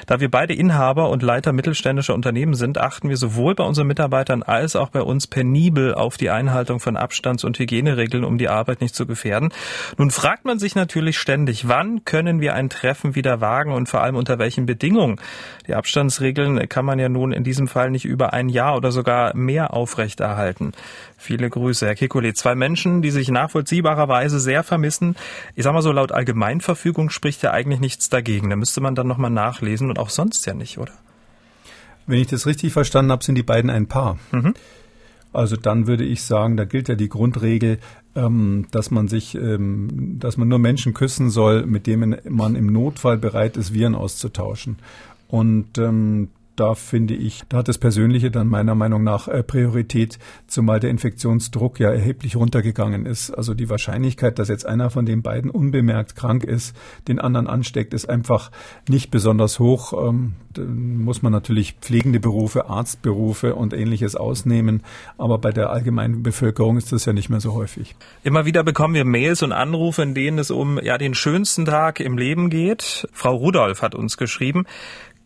Da 0.06 0.20
wir 0.20 0.30
beide 0.30 0.54
Inhaber 0.54 1.08
und 1.10 1.22
Leiter 1.22 1.52
mittelständischer 1.52 2.14
Unternehmen 2.14 2.54
sind, 2.54 2.78
achten 2.78 3.08
wir 3.08 3.16
sowohl 3.16 3.54
bei 3.54 3.64
unseren 3.64 3.86
Mitarbeitern 3.86 4.42
als 4.42 4.76
auch 4.76 4.90
bei 4.90 5.00
uns 5.00 5.26
penibel 5.26 5.94
auf 5.94 6.16
die 6.16 6.30
Einhaltung 6.30 6.80
von 6.80 6.96
Abstands- 6.96 7.44
und 7.44 7.58
Hygieneregeln, 7.58 8.24
um 8.24 8.38
die 8.38 8.48
Arbeit 8.48 8.80
nicht 8.80 8.94
zu 8.94 9.06
gefährden. 9.06 9.50
Nun 9.96 10.10
fragt 10.10 10.44
man 10.44 10.58
sich 10.58 10.74
natürlich 10.74 11.18
ständig, 11.18 11.68
wann 11.68 12.04
können 12.04 12.40
wir 12.40 12.54
ein 12.54 12.68
Treffen 12.68 13.14
wieder 13.14 13.40
wagen 13.40 13.72
und 13.72 13.88
vor 13.88 14.02
allem 14.02 14.16
unter 14.16 14.38
welchen 14.38 14.66
Bedingungen? 14.66 15.20
Die 15.66 15.74
Abstandsregeln 15.74 16.68
kann 16.68 16.84
man 16.84 16.98
ja 16.98 17.08
nun 17.08 17.32
in 17.32 17.44
diesem 17.44 17.53
Fall 17.68 17.90
nicht 17.90 18.04
über 18.04 18.32
ein 18.32 18.48
Jahr 18.48 18.76
oder 18.76 18.92
sogar 18.92 19.34
mehr 19.36 19.72
aufrechterhalten. 19.72 20.72
Viele 21.16 21.48
Grüße, 21.48 21.86
Herr 21.86 21.94
Kekulé. 21.94 22.34
Zwei 22.34 22.54
Menschen, 22.54 23.00
die 23.02 23.10
sich 23.10 23.28
nachvollziehbarerweise 23.28 24.40
sehr 24.40 24.62
vermissen. 24.62 25.16
Ich 25.54 25.64
sag 25.64 25.72
mal 25.72 25.82
so, 25.82 25.92
laut 25.92 26.12
Allgemeinverfügung 26.12 27.10
spricht 27.10 27.42
ja 27.42 27.52
eigentlich 27.52 27.80
nichts 27.80 28.08
dagegen. 28.08 28.50
Da 28.50 28.56
müsste 28.56 28.80
man 28.80 28.94
dann 28.94 29.06
nochmal 29.06 29.30
nachlesen 29.30 29.88
und 29.88 29.98
auch 29.98 30.10
sonst 30.10 30.44
ja 30.46 30.54
nicht, 30.54 30.78
oder? 30.78 30.92
Wenn 32.06 32.20
ich 32.20 32.26
das 32.26 32.46
richtig 32.46 32.72
verstanden 32.72 33.12
habe, 33.12 33.24
sind 33.24 33.36
die 33.36 33.42
beiden 33.42 33.70
ein 33.70 33.86
Paar. 33.86 34.18
Mhm. 34.32 34.54
Also 35.32 35.56
dann 35.56 35.86
würde 35.86 36.04
ich 36.04 36.22
sagen, 36.22 36.56
da 36.56 36.64
gilt 36.64 36.88
ja 36.88 36.94
die 36.94 37.08
Grundregel, 37.08 37.78
ähm, 38.14 38.66
dass 38.70 38.90
man 38.90 39.08
sich, 39.08 39.34
ähm, 39.34 40.18
dass 40.20 40.36
man 40.36 40.46
nur 40.46 40.60
Menschen 40.60 40.94
küssen 40.94 41.28
soll, 41.28 41.66
mit 41.66 41.86
denen 41.86 42.16
man 42.28 42.54
im 42.54 42.66
Notfall 42.66 43.18
bereit 43.18 43.56
ist, 43.56 43.74
Viren 43.74 43.96
auszutauschen. 43.96 44.76
Und 45.28 45.78
ähm, 45.78 46.28
da 46.56 46.74
finde 46.74 47.14
ich, 47.14 47.42
da 47.48 47.58
hat 47.58 47.68
das 47.68 47.78
Persönliche 47.78 48.30
dann 48.30 48.48
meiner 48.48 48.74
Meinung 48.74 49.02
nach 49.02 49.28
äh, 49.28 49.42
Priorität, 49.42 50.18
zumal 50.46 50.80
der 50.80 50.90
Infektionsdruck 50.90 51.80
ja 51.80 51.90
erheblich 51.90 52.36
runtergegangen 52.36 53.06
ist. 53.06 53.30
Also 53.30 53.54
die 53.54 53.68
Wahrscheinlichkeit, 53.68 54.38
dass 54.38 54.48
jetzt 54.48 54.66
einer 54.66 54.90
von 54.90 55.06
den 55.06 55.22
beiden 55.22 55.50
unbemerkt 55.50 56.16
krank 56.16 56.44
ist, 56.44 56.76
den 57.08 57.18
anderen 57.18 57.46
ansteckt, 57.46 57.94
ist 57.94 58.08
einfach 58.08 58.50
nicht 58.88 59.10
besonders 59.10 59.58
hoch. 59.58 59.92
Ähm, 60.08 60.34
muss 60.56 61.22
man 61.22 61.32
natürlich 61.32 61.74
pflegende 61.80 62.20
Berufe, 62.20 62.68
Arztberufe 62.68 63.54
und 63.54 63.72
ähnliches 63.72 64.14
ausnehmen. 64.14 64.82
Aber 65.18 65.38
bei 65.38 65.50
der 65.50 65.70
allgemeinen 65.70 66.22
Bevölkerung 66.22 66.76
ist 66.76 66.92
das 66.92 67.04
ja 67.04 67.12
nicht 67.12 67.28
mehr 67.28 67.40
so 67.40 67.54
häufig. 67.54 67.96
Immer 68.22 68.44
wieder 68.44 68.62
bekommen 68.62 68.94
wir 68.94 69.04
Mails 69.04 69.42
und 69.42 69.52
Anrufe, 69.52 70.02
in 70.02 70.14
denen 70.14 70.38
es 70.38 70.50
um 70.50 70.78
ja 70.78 70.98
den 70.98 71.14
schönsten 71.14 71.64
Tag 71.64 72.00
im 72.00 72.16
Leben 72.16 72.50
geht. 72.50 73.08
Frau 73.12 73.34
Rudolph 73.34 73.82
hat 73.82 73.94
uns 73.94 74.16
geschrieben, 74.16 74.64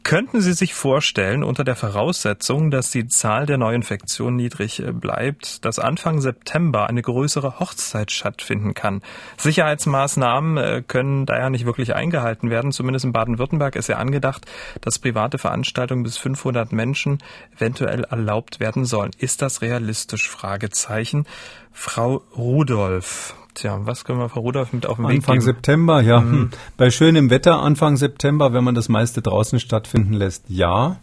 Könnten 0.09 0.41
Sie 0.41 0.55
sich 0.55 0.73
vorstellen, 0.73 1.45
unter 1.45 1.65
der 1.65 1.77
Voraussetzung, 1.77 2.71
dass 2.71 2.91
die 2.91 3.09
Zahl 3.09 3.45
der 3.45 3.59
Neuinfektionen 3.59 4.37
niedrig 4.37 4.81
äh, 4.83 4.91
bleibt, 4.91 5.67
dass 5.67 5.79
Anfang 5.79 6.23
September 6.23 6.87
eine 6.87 7.03
größere 7.03 7.61
Hochzeit 7.61 8.11
stattfinden 8.11 8.73
kann? 8.73 9.03
Sicherheitsmaßnahmen 9.37 10.57
äh, 10.57 10.83
können 10.83 11.27
daher 11.27 11.51
nicht 11.51 11.67
wirklich 11.67 11.95
eingehalten 11.95 12.49
werden. 12.49 12.73
Zumindest 12.73 13.05
in 13.05 13.13
Baden-Württemberg 13.13 13.77
ist 13.77 13.89
ja 13.89 13.97
angedacht, 13.97 14.47
dass 14.81 14.99
private 14.99 15.37
Veranstaltungen 15.37 16.05
bis 16.05 16.17
500 16.17 16.73
Menschen 16.73 17.19
eventuell 17.55 18.05
erlaubt 18.05 18.61
werden 18.61 18.87
sollen. 18.87 19.11
Ist 19.19 19.43
das 19.43 19.61
realistisch? 19.61 20.27
Fragezeichen. 20.31 21.27
Frau 21.71 22.23
Rudolph, 22.35 23.35
Tja, 23.59 23.81
was 23.83 24.05
können 24.05 24.21
wir 24.21 24.29
Frau 24.29 24.41
Rudolph 24.41 24.73
mit 24.73 24.87
auf 24.87 24.99
den 24.99 25.09
Weg 25.09 25.17
Anfang? 25.17 25.41
September, 25.41 26.01
ja. 26.01 26.21
Mhm. 26.21 26.51
Bei 26.77 26.93
schönem 26.93 27.29
Wetter 27.29 27.61
Anfang 27.61 27.97
September, 27.97 28.53
wenn 28.53 28.63
man 28.63 28.77
das 28.77 28.89
meiste 28.89 29.21
draußen 29.21 29.59
stattfinden 29.59 30.13
lässt, 30.13 30.45
ja. 30.49 30.99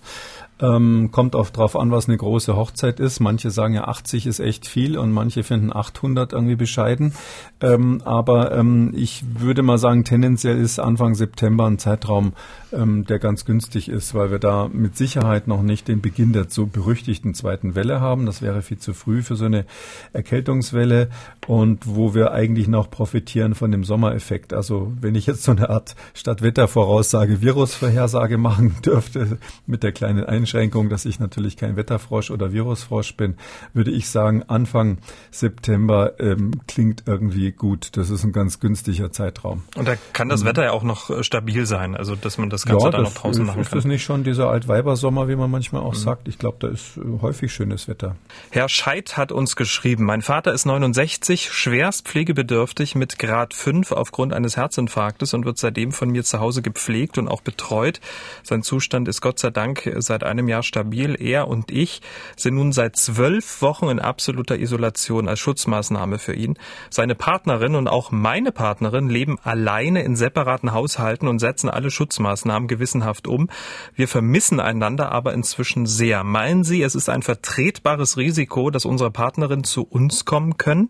Ähm, 0.61 1.09
kommt 1.11 1.35
auch 1.35 1.49
drauf 1.49 1.75
an, 1.75 1.91
was 1.91 2.07
eine 2.07 2.15
große 2.15 2.55
Hochzeit 2.55 3.01
ist. 3.01 3.19
Manche 3.19 3.51
sagen 3.51 3.73
ja 3.73 3.89
80 3.89 4.25
ist 4.25 4.39
echt 4.39 4.67
viel 4.67 4.97
und 4.97 5.11
manche 5.11 5.43
finden 5.43 5.75
800 5.75 6.31
irgendwie 6.31 6.55
bescheiden. 6.55 7.13
Ähm, 7.59 8.01
aber 8.05 8.53
ähm, 8.53 8.93
ich 8.95 9.25
würde 9.37 9.61
mal 9.61 9.77
sagen, 9.77 10.05
tendenziell 10.05 10.57
ist 10.57 10.79
Anfang 10.79 11.13
September 11.13 11.65
ein 11.65 11.77
Zeitraum, 11.77 12.31
ähm, 12.75 13.05
der 13.05 13.19
ganz 13.19 13.45
günstig 13.45 13.89
ist, 13.89 14.13
weil 14.13 14.31
wir 14.31 14.39
da 14.39 14.69
mit 14.71 14.97
Sicherheit 14.97 15.47
noch 15.47 15.61
nicht 15.61 15.87
den 15.87 16.01
Beginn 16.01 16.33
der 16.33 16.49
so 16.49 16.65
berüchtigten 16.65 17.33
zweiten 17.33 17.75
Welle 17.75 18.01
haben. 18.01 18.25
Das 18.25 18.41
wäre 18.41 18.61
viel 18.61 18.77
zu 18.77 18.93
früh 18.93 19.23
für 19.23 19.35
so 19.35 19.45
eine 19.45 19.65
Erkältungswelle 20.13 21.09
und 21.47 21.87
wo 21.87 22.13
wir 22.13 22.31
eigentlich 22.31 22.67
noch 22.67 22.89
profitieren 22.89 23.55
von 23.55 23.71
dem 23.71 23.83
Sommereffekt. 23.83 24.53
Also 24.53 24.91
wenn 24.99 25.15
ich 25.15 25.25
jetzt 25.25 25.43
so 25.43 25.51
eine 25.51 25.69
Art 25.69 25.95
Stadtwettervoraussage, 26.13 27.41
Virusvorhersage 27.41 28.37
machen 28.37 28.75
dürfte, 28.85 29.37
mit 29.65 29.83
der 29.83 29.91
kleinen 29.91 30.25
Einschränkung, 30.25 30.89
dass 30.89 31.05
ich 31.05 31.19
natürlich 31.19 31.57
kein 31.57 31.75
Wetterfrosch 31.75 32.31
oder 32.31 32.51
Virusfrosch 32.51 33.15
bin, 33.15 33.35
würde 33.73 33.91
ich 33.91 34.09
sagen, 34.09 34.43
Anfang 34.47 34.97
September 35.31 36.19
ähm, 36.19 36.51
klingt 36.67 37.03
irgendwie 37.05 37.51
gut. 37.51 37.97
Das 37.97 38.09
ist 38.09 38.23
ein 38.23 38.33
ganz 38.33 38.59
günstiger 38.59 39.11
Zeitraum. 39.11 39.63
Und 39.75 39.87
da 39.87 39.95
kann 40.13 40.29
das 40.29 40.43
mhm. 40.43 40.47
Wetter 40.47 40.63
ja 40.65 40.71
auch 40.71 40.83
noch 40.83 41.09
äh, 41.09 41.23
stabil 41.23 41.65
sein, 41.65 41.95
also 41.95 42.15
dass 42.15 42.37
man 42.37 42.49
das 42.49 42.64
Ganze 42.65 42.85
ja, 42.85 42.91
dann 42.91 43.03
noch 43.03 43.13
draußen 43.13 43.41
ist, 43.43 43.47
machen 43.47 43.61
ist 43.61 43.69
kann. 43.69 43.77
Ist 43.77 43.85
das 43.85 43.89
nicht 43.89 44.03
schon 44.03 44.23
dieser 44.23 44.49
Altweibersommer, 44.49 45.27
wie 45.27 45.35
man 45.35 45.49
manchmal 45.49 45.81
auch 45.81 45.93
mhm. 45.93 45.97
sagt? 45.97 46.27
Ich 46.27 46.37
glaube, 46.37 46.57
da 46.59 46.67
ist 46.67 46.97
äh, 46.97 47.21
häufig 47.21 47.53
schönes 47.53 47.87
Wetter. 47.87 48.15
Herr 48.49 48.69
Scheid 48.69 49.17
hat 49.17 49.31
uns 49.31 49.55
geschrieben, 49.55 50.05
mein 50.05 50.21
Vater 50.21 50.51
ist 50.51 50.65
69, 50.65 51.51
schwerst 51.51 52.07
pflegebedürftig 52.07 52.95
mit 52.95 53.19
Grad 53.19 53.53
5 53.53 53.91
aufgrund 53.91 54.33
eines 54.33 54.57
Herzinfarktes 54.57 55.33
und 55.33 55.45
wird 55.45 55.57
seitdem 55.57 55.91
von 55.91 56.09
mir 56.09 56.23
zu 56.23 56.39
Hause 56.39 56.61
gepflegt 56.61 57.17
und 57.17 57.27
auch 57.27 57.41
betreut. 57.41 58.01
Sein 58.43 58.63
Zustand 58.63 59.07
ist 59.07 59.21
Gott 59.21 59.39
sei 59.39 59.51
Dank 59.51 59.89
seit 59.97 60.23
einem 60.23 60.47
Jahr 60.47 60.63
stabil. 60.63 61.15
Er 61.19 61.47
und 61.47 61.71
ich 61.71 62.01
sind 62.35 62.55
nun 62.55 62.71
seit 62.71 62.95
zwölf 62.95 63.61
Wochen 63.61 63.89
in 63.89 63.99
absoluter 63.99 64.57
Isolation 64.57 65.29
als 65.29 65.39
Schutzmaßnahme 65.39 66.17
für 66.17 66.33
ihn. 66.33 66.57
Seine 66.89 67.15
Partnerin 67.15 67.75
und 67.75 67.87
auch 67.87 68.11
meine 68.11 68.51
Partnerin 68.51 69.09
leben 69.09 69.37
alleine 69.43 70.03
in 70.03 70.15
separaten 70.15 70.73
Haushalten 70.73 71.27
und 71.27 71.39
setzen 71.39 71.69
alle 71.69 71.91
Schutzmaßnahmen 71.91 72.54
gewissenhaft 72.67 73.27
um. 73.27 73.49
Wir 73.93 74.07
vermissen 74.07 74.59
einander 74.59 75.11
aber 75.11 75.33
inzwischen 75.33 75.85
sehr. 75.85 76.23
Meinen 76.23 76.63
Sie, 76.63 76.81
es 76.81 76.95
ist 76.95 77.09
ein 77.09 77.21
vertretbares 77.21 78.17
Risiko, 78.17 78.69
dass 78.69 78.85
unsere 78.85 79.11
Partnerin 79.11 79.63
zu 79.63 79.83
uns 79.83 80.25
kommen 80.25 80.57
können? 80.57 80.89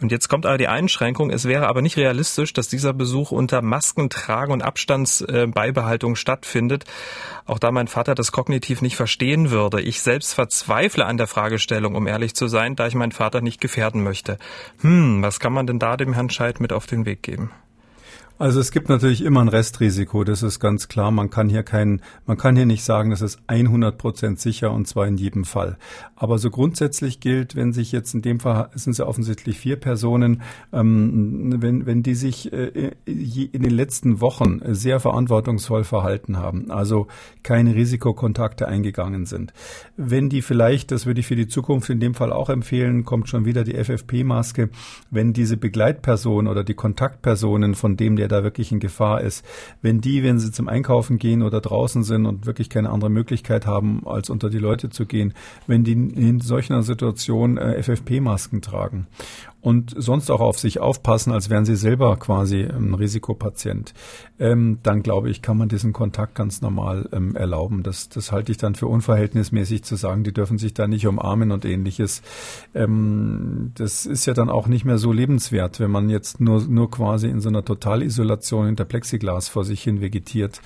Und 0.00 0.12
jetzt 0.12 0.28
kommt 0.28 0.44
aber 0.44 0.58
die 0.58 0.68
Einschränkung. 0.68 1.30
Es 1.30 1.46
wäre 1.46 1.68
aber 1.68 1.80
nicht 1.80 1.96
realistisch, 1.96 2.52
dass 2.52 2.68
dieser 2.68 2.92
Besuch 2.92 3.30
unter 3.30 3.62
Maskentragen 3.62 4.52
und 4.52 4.62
Abstandsbeibehaltung 4.62 6.16
stattfindet. 6.16 6.84
Auch 7.46 7.58
da 7.58 7.70
mein 7.70 7.88
Vater 7.88 8.14
das 8.14 8.30
kognitiv 8.30 8.82
nicht 8.82 8.96
verstehen 8.96 9.50
würde. 9.50 9.80
Ich 9.80 10.02
selbst 10.02 10.34
verzweifle 10.34 11.06
an 11.06 11.16
der 11.16 11.26
Fragestellung, 11.26 11.94
um 11.94 12.06
ehrlich 12.06 12.34
zu 12.34 12.46
sein, 12.46 12.76
da 12.76 12.86
ich 12.86 12.94
meinen 12.94 13.12
Vater 13.12 13.40
nicht 13.40 13.60
gefährden 13.60 14.02
möchte. 14.02 14.36
Hm, 14.82 15.22
was 15.22 15.40
kann 15.40 15.54
man 15.54 15.66
denn 15.66 15.78
da 15.78 15.96
dem 15.96 16.12
Herrn 16.12 16.30
Scheid 16.30 16.60
mit 16.60 16.72
auf 16.72 16.86
den 16.86 17.06
Weg 17.06 17.22
geben? 17.22 17.50
Also 18.38 18.60
es 18.60 18.70
gibt 18.70 18.90
natürlich 18.90 19.22
immer 19.22 19.40
ein 19.40 19.48
Restrisiko, 19.48 20.22
das 20.22 20.42
ist 20.42 20.60
ganz 20.60 20.88
klar. 20.88 21.10
Man 21.10 21.30
kann 21.30 21.48
hier 21.48 21.62
kein, 21.62 22.02
man 22.26 22.36
kann 22.36 22.54
hier 22.54 22.66
nicht 22.66 22.84
sagen, 22.84 23.08
das 23.08 23.22
ist 23.22 23.38
100 23.46 23.96
Prozent 23.96 24.40
sicher 24.40 24.72
und 24.72 24.86
zwar 24.86 25.06
in 25.06 25.16
jedem 25.16 25.44
Fall. 25.44 25.78
Aber 26.16 26.38
so 26.38 26.50
grundsätzlich 26.50 27.20
gilt, 27.20 27.56
wenn 27.56 27.72
sich 27.72 27.92
jetzt 27.92 28.12
in 28.14 28.20
dem 28.20 28.38
Fall 28.40 28.68
sind 28.74 28.92
es 28.92 28.98
ja 28.98 29.06
offensichtlich 29.06 29.58
vier 29.58 29.76
Personen, 29.76 30.42
ähm, 30.70 31.62
wenn 31.62 31.86
wenn 31.86 32.02
die 32.02 32.14
sich 32.14 32.52
äh, 32.52 32.92
in 33.06 33.62
den 33.62 33.70
letzten 33.70 34.20
Wochen 34.20 34.60
sehr 34.66 35.00
verantwortungsvoll 35.00 35.84
verhalten 35.84 36.36
haben, 36.36 36.70
also 36.70 37.06
keine 37.42 37.74
Risikokontakte 37.74 38.68
eingegangen 38.68 39.24
sind, 39.24 39.54
wenn 39.96 40.28
die 40.28 40.42
vielleicht, 40.42 40.90
das 40.90 41.06
würde 41.06 41.20
ich 41.20 41.26
für 41.26 41.36
die 41.36 41.48
Zukunft 41.48 41.88
in 41.88 42.00
dem 42.00 42.12
Fall 42.12 42.34
auch 42.34 42.50
empfehlen, 42.50 43.06
kommt 43.06 43.30
schon 43.30 43.46
wieder 43.46 43.64
die 43.64 43.82
FFP-Maske, 43.82 44.68
wenn 45.10 45.32
diese 45.32 45.56
Begleitperson 45.56 46.48
oder 46.48 46.64
die 46.64 46.74
Kontaktpersonen 46.74 47.74
von 47.74 47.96
dem, 47.96 48.16
der 48.16 48.25
der 48.28 48.38
da 48.38 48.44
wirklich 48.44 48.72
in 48.72 48.80
Gefahr 48.80 49.20
ist. 49.20 49.44
Wenn 49.82 50.00
die, 50.00 50.22
wenn 50.22 50.38
sie 50.38 50.52
zum 50.52 50.68
Einkaufen 50.68 51.18
gehen 51.18 51.42
oder 51.42 51.60
draußen 51.60 52.04
sind 52.04 52.26
und 52.26 52.46
wirklich 52.46 52.70
keine 52.70 52.90
andere 52.90 53.10
Möglichkeit 53.10 53.66
haben, 53.66 54.06
als 54.06 54.30
unter 54.30 54.50
die 54.50 54.58
Leute 54.58 54.90
zu 54.90 55.06
gehen, 55.06 55.34
wenn 55.66 55.84
die 55.84 55.92
in 55.92 56.40
solcher 56.40 56.82
Situation 56.82 57.56
äh, 57.56 57.82
FFP-Masken 57.82 58.62
tragen 58.62 59.06
und 59.66 59.94
sonst 59.96 60.30
auch 60.30 60.40
auf 60.40 60.60
sich 60.60 60.78
aufpassen, 60.78 61.32
als 61.32 61.50
wären 61.50 61.64
sie 61.64 61.74
selber 61.74 62.16
quasi 62.18 62.62
ein 62.62 62.94
Risikopatient, 62.94 63.94
ähm, 64.38 64.78
dann 64.84 65.02
glaube 65.02 65.28
ich, 65.28 65.42
kann 65.42 65.58
man 65.58 65.68
diesen 65.68 65.92
Kontakt 65.92 66.36
ganz 66.36 66.60
normal 66.62 67.08
ähm, 67.12 67.34
erlauben. 67.34 67.82
Das, 67.82 68.08
das 68.08 68.30
halte 68.30 68.52
ich 68.52 68.58
dann 68.58 68.76
für 68.76 68.86
unverhältnismäßig 68.86 69.82
zu 69.82 69.96
sagen, 69.96 70.22
die 70.22 70.32
dürfen 70.32 70.58
sich 70.58 70.72
da 70.72 70.86
nicht 70.86 71.08
umarmen 71.08 71.50
und 71.50 71.64
ähnliches. 71.64 72.22
Ähm, 72.76 73.72
das 73.74 74.06
ist 74.06 74.26
ja 74.26 74.34
dann 74.34 74.50
auch 74.50 74.68
nicht 74.68 74.84
mehr 74.84 74.98
so 74.98 75.12
lebenswert, 75.12 75.80
wenn 75.80 75.90
man 75.90 76.10
jetzt 76.10 76.40
nur, 76.40 76.62
nur 76.68 76.88
quasi 76.88 77.28
in 77.28 77.40
so 77.40 77.48
einer 77.48 77.64
Totalisolation 77.64 78.66
hinter 78.66 78.84
Plexiglas 78.84 79.48
vor 79.48 79.64
sich 79.64 79.82
hin 79.82 80.00
vegetiert. 80.00 80.60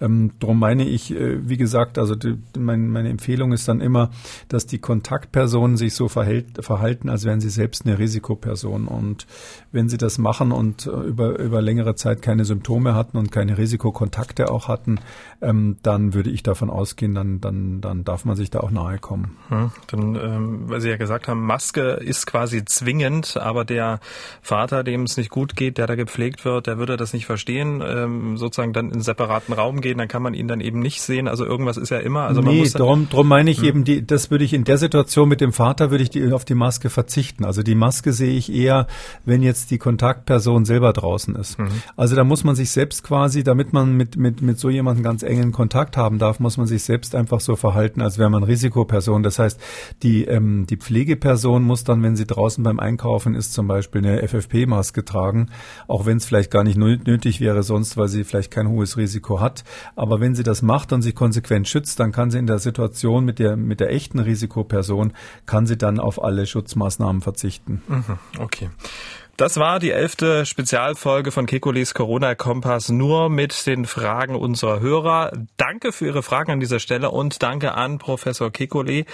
Ähm, 0.00 0.32
darum 0.38 0.58
meine 0.58 0.88
ich, 0.88 1.10
äh, 1.10 1.46
wie 1.46 1.58
gesagt, 1.58 1.98
also 1.98 2.14
die, 2.14 2.38
mein, 2.56 2.88
meine 2.88 3.10
Empfehlung 3.10 3.52
ist 3.52 3.68
dann 3.68 3.82
immer, 3.82 4.08
dass 4.48 4.64
die 4.64 4.78
Kontaktpersonen 4.78 5.76
sich 5.76 5.92
so 5.92 6.08
verhält, 6.08 6.64
verhalten, 6.64 7.10
als 7.10 7.24
wären 7.24 7.40
sie 7.40 7.50
selbst 7.50 7.84
eine 7.84 7.98
Risikopatient 7.98 8.35
Person. 8.36 8.88
Und 8.88 9.26
wenn 9.72 9.88
sie 9.88 9.98
das 9.98 10.18
machen 10.18 10.52
und 10.52 10.86
äh, 10.86 10.90
über, 10.90 11.38
über 11.38 11.62
längere 11.62 11.94
Zeit 11.94 12.22
keine 12.22 12.44
Symptome 12.44 12.94
hatten 12.94 13.16
und 13.16 13.32
keine 13.32 13.58
Risikokontakte 13.58 14.50
auch 14.50 14.68
hatten, 14.68 15.00
ähm, 15.42 15.76
dann 15.82 16.14
würde 16.14 16.30
ich 16.30 16.42
davon 16.42 16.70
ausgehen, 16.70 17.14
dann, 17.14 17.40
dann, 17.40 17.80
dann 17.80 18.04
darf 18.04 18.24
man 18.24 18.36
sich 18.36 18.50
da 18.50 18.60
auch 18.60 18.70
nahe 18.70 18.98
kommen. 18.98 19.36
Hm, 19.48 19.70
dann, 19.88 20.14
ähm, 20.16 20.62
weil 20.68 20.80
Sie 20.80 20.88
ja 20.88 20.96
gesagt 20.96 21.28
haben, 21.28 21.44
Maske 21.44 21.82
ist 21.92 22.26
quasi 22.26 22.64
zwingend, 22.64 23.36
aber 23.36 23.64
der 23.64 24.00
Vater, 24.42 24.84
dem 24.84 25.02
es 25.02 25.16
nicht 25.16 25.30
gut 25.30 25.56
geht, 25.56 25.78
der 25.78 25.86
da 25.86 25.94
gepflegt 25.94 26.44
wird, 26.44 26.66
der 26.66 26.78
würde 26.78 26.96
das 26.96 27.12
nicht 27.12 27.26
verstehen, 27.26 27.82
ähm, 27.86 28.36
sozusagen 28.36 28.72
dann 28.72 28.86
in 28.86 28.92
einen 28.94 29.02
separaten 29.02 29.54
Raum 29.54 29.80
gehen, 29.80 29.98
dann 29.98 30.08
kann 30.08 30.22
man 30.22 30.34
ihn 30.34 30.48
dann 30.48 30.60
eben 30.60 30.80
nicht 30.80 31.02
sehen. 31.02 31.28
Also 31.28 31.44
irgendwas 31.44 31.76
ist 31.76 31.90
ja 31.90 31.98
immer. 31.98 32.22
Also 32.22 32.40
nee, 32.40 32.46
man 32.46 32.56
muss 32.58 32.72
darum, 32.72 33.08
darum 33.10 33.28
meine 33.28 33.50
ich 33.50 33.58
hm. 33.58 33.64
eben, 33.64 33.84
die, 33.84 34.06
das 34.06 34.30
würde 34.30 34.44
ich 34.44 34.52
in 34.52 34.64
der 34.64 34.78
Situation 34.78 35.28
mit 35.28 35.40
dem 35.40 35.52
Vater 35.52 35.90
würde 35.90 36.02
ich 36.02 36.10
die, 36.10 36.32
auf 36.32 36.44
die 36.44 36.54
Maske 36.54 36.90
verzichten. 36.90 37.44
Also 37.44 37.62
die 37.62 37.74
Maske 37.74 38.12
sehe 38.26 38.36
ich 38.36 38.52
eher, 38.52 38.88
wenn 39.24 39.40
jetzt 39.42 39.70
die 39.70 39.78
Kontaktperson 39.78 40.64
selber 40.64 40.92
draußen 40.92 41.36
ist. 41.36 41.60
Mhm. 41.60 41.68
Also 41.96 42.16
da 42.16 42.24
muss 42.24 42.42
man 42.42 42.56
sich 42.56 42.70
selbst 42.70 43.04
quasi, 43.04 43.44
damit 43.44 43.72
man 43.72 43.96
mit, 43.96 44.16
mit, 44.16 44.42
mit 44.42 44.58
so 44.58 44.68
jemandem 44.68 45.04
ganz 45.04 45.22
engen 45.22 45.52
Kontakt 45.52 45.96
haben 45.96 46.18
darf, 46.18 46.40
muss 46.40 46.56
man 46.56 46.66
sich 46.66 46.82
selbst 46.82 47.14
einfach 47.14 47.38
so 47.38 47.54
verhalten, 47.54 48.02
als 48.02 48.18
wäre 48.18 48.28
man 48.28 48.42
Risikoperson. 48.42 49.22
Das 49.22 49.38
heißt, 49.38 49.60
die, 50.02 50.24
ähm, 50.24 50.66
die 50.66 50.76
Pflegeperson 50.76 51.62
muss 51.62 51.84
dann, 51.84 52.02
wenn 52.02 52.16
sie 52.16 52.26
draußen 52.26 52.64
beim 52.64 52.80
Einkaufen 52.80 53.36
ist, 53.36 53.52
zum 53.52 53.68
Beispiel 53.68 54.04
eine 54.04 54.26
FFP-Maske 54.26 55.04
tragen, 55.04 55.50
auch 55.86 56.04
wenn 56.04 56.16
es 56.16 56.26
vielleicht 56.26 56.50
gar 56.50 56.64
nicht 56.64 56.76
nötig 56.76 57.40
wäre 57.40 57.62
sonst, 57.62 57.96
weil 57.96 58.08
sie 58.08 58.24
vielleicht 58.24 58.50
kein 58.50 58.68
hohes 58.68 58.96
Risiko 58.96 59.40
hat. 59.40 59.62
Aber 59.94 60.18
wenn 60.18 60.34
sie 60.34 60.42
das 60.42 60.62
macht 60.62 60.92
und 60.92 61.02
sich 61.02 61.14
konsequent 61.14 61.68
schützt, 61.68 62.00
dann 62.00 62.10
kann 62.10 62.32
sie 62.32 62.38
in 62.38 62.48
der 62.48 62.58
Situation 62.58 63.24
mit 63.24 63.38
der, 63.38 63.56
mit 63.56 63.78
der 63.78 63.92
echten 63.92 64.18
Risikoperson, 64.18 65.12
kann 65.46 65.66
sie 65.66 65.78
dann 65.78 66.00
auf 66.00 66.22
alle 66.22 66.44
Schutzmaßnahmen 66.44 67.22
verzichten. 67.22 67.82
Mhm. 67.86 68.15
Okay. 68.38 68.68
Das 69.36 69.58
war 69.58 69.80
die 69.80 69.90
elfte 69.90 70.46
Spezialfolge 70.46 71.30
von 71.30 71.44
Kekulis 71.44 71.92
Corona-Kompass 71.92 72.88
nur 72.88 73.28
mit 73.28 73.66
den 73.66 73.84
Fragen 73.84 74.34
unserer 74.34 74.80
Hörer. 74.80 75.30
Danke 75.58 75.92
für 75.92 76.06
Ihre 76.06 76.22
Fragen 76.22 76.52
an 76.52 76.60
dieser 76.60 76.80
Stelle 76.80 77.10
und 77.10 77.42
danke 77.42 77.74
an 77.74 77.98
Professor 77.98 78.50
Kekule. 78.50 79.04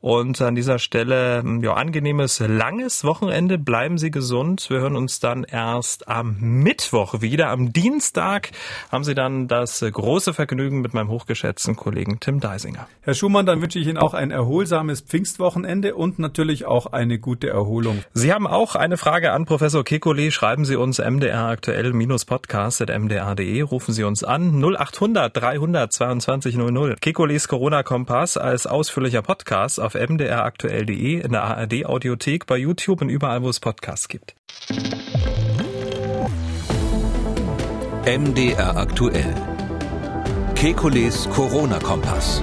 Und 0.00 0.40
an 0.42 0.56
dieser 0.56 0.80
Stelle, 0.80 1.44
ja, 1.62 1.74
angenehmes, 1.74 2.40
langes 2.40 3.04
Wochenende. 3.04 3.56
Bleiben 3.56 3.98
Sie 3.98 4.10
gesund. 4.10 4.68
Wir 4.68 4.80
hören 4.80 4.96
uns 4.96 5.20
dann 5.20 5.44
erst 5.44 6.08
am 6.08 6.36
Mittwoch 6.40 7.20
wieder. 7.20 7.50
Am 7.50 7.72
Dienstag 7.72 8.50
haben 8.90 9.04
Sie 9.04 9.14
dann 9.14 9.46
das 9.46 9.78
große 9.88 10.34
Vergnügen 10.34 10.80
mit 10.80 10.92
meinem 10.92 11.08
hochgeschätzten 11.08 11.76
Kollegen 11.76 12.18
Tim 12.18 12.40
Deisinger. 12.40 12.88
Herr 13.02 13.14
Schumann, 13.14 13.46
dann 13.46 13.62
wünsche 13.62 13.78
ich 13.78 13.86
Ihnen 13.86 13.98
auch 13.98 14.14
ein 14.14 14.32
erholsames 14.32 15.02
Pfingstwochenende 15.02 15.94
und 15.94 16.18
natürlich 16.18 16.64
auch 16.64 16.86
eine 16.86 17.20
gute 17.20 17.48
Erholung. 17.48 18.02
Sie 18.12 18.32
haben 18.32 18.48
auch 18.48 18.74
eine 18.74 18.96
Frage 18.96 19.30
an 19.30 19.44
Professor 19.44 19.67
Professor 19.68 19.84
Kekoli, 19.84 20.30
schreiben 20.30 20.64
Sie 20.64 20.76
uns 20.76 20.98
MDR 20.98 21.48
aktuell-podcast.mdr.de, 21.48 23.60
rufen 23.60 23.92
Sie 23.92 24.02
uns 24.02 24.24
an 24.24 24.64
0800 24.64 25.36
322 25.36 26.56
00. 26.56 26.96
Kekolis 26.98 27.48
Corona-Kompass 27.48 28.38
als 28.38 28.66
ausführlicher 28.66 29.20
Podcast 29.20 29.78
auf 29.78 29.92
mdraktuell.de, 29.92 31.20
in 31.20 31.32
der 31.32 31.44
ARD-Audiothek, 31.44 32.46
bei 32.46 32.56
YouTube 32.56 33.02
und 33.02 33.10
überall, 33.10 33.42
wo 33.42 33.50
es 33.50 33.60
Podcasts 33.60 34.08
gibt. 34.08 34.34
MDR 38.06 38.74
aktuell. 38.74 39.34
Kekules 40.54 41.28
Corona-Kompass. 41.28 42.42